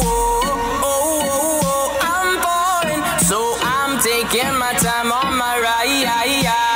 my 5.11 5.59
time 5.59 6.70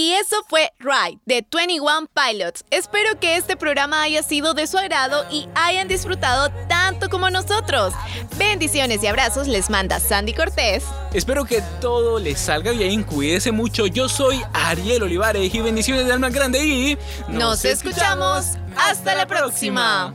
Y 0.00 0.12
eso 0.12 0.36
fue 0.48 0.72
Ride 0.78 1.18
de 1.26 1.44
21 1.52 2.08
Pilots. 2.14 2.64
Espero 2.70 3.18
que 3.18 3.34
este 3.34 3.56
programa 3.56 4.00
haya 4.02 4.22
sido 4.22 4.54
de 4.54 4.68
su 4.68 4.78
agrado 4.78 5.26
y 5.28 5.48
hayan 5.56 5.88
disfrutado 5.88 6.52
tanto 6.68 7.10
como 7.10 7.30
nosotros. 7.30 7.94
Bendiciones 8.36 9.02
y 9.02 9.08
abrazos 9.08 9.48
les 9.48 9.68
manda 9.70 9.98
Sandy 9.98 10.34
Cortés. 10.34 10.84
Espero 11.12 11.44
que 11.44 11.64
todo 11.80 12.20
les 12.20 12.38
salga 12.38 12.70
bien, 12.70 13.02
cuídese 13.02 13.50
mucho. 13.50 13.88
Yo 13.88 14.08
soy 14.08 14.40
Ariel 14.52 15.02
Olivares 15.02 15.52
y 15.52 15.60
bendiciones 15.60 16.06
de 16.06 16.12
alma 16.12 16.28
grande 16.28 16.64
y 16.64 16.96
nos, 17.26 17.64
escuchamos. 17.64 18.52
Hasta 18.76 19.16
la 19.16 19.26
próxima. 19.26 20.14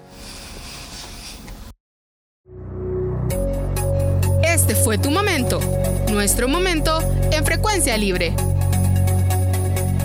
Este 4.46 4.76
fue 4.76 4.98
tu 4.98 5.12
momento, 5.12 5.60
nuestro 6.10 6.48
momento 6.48 7.02
en 7.34 7.44
frecuencia 7.44 7.98
libre. 7.98 8.34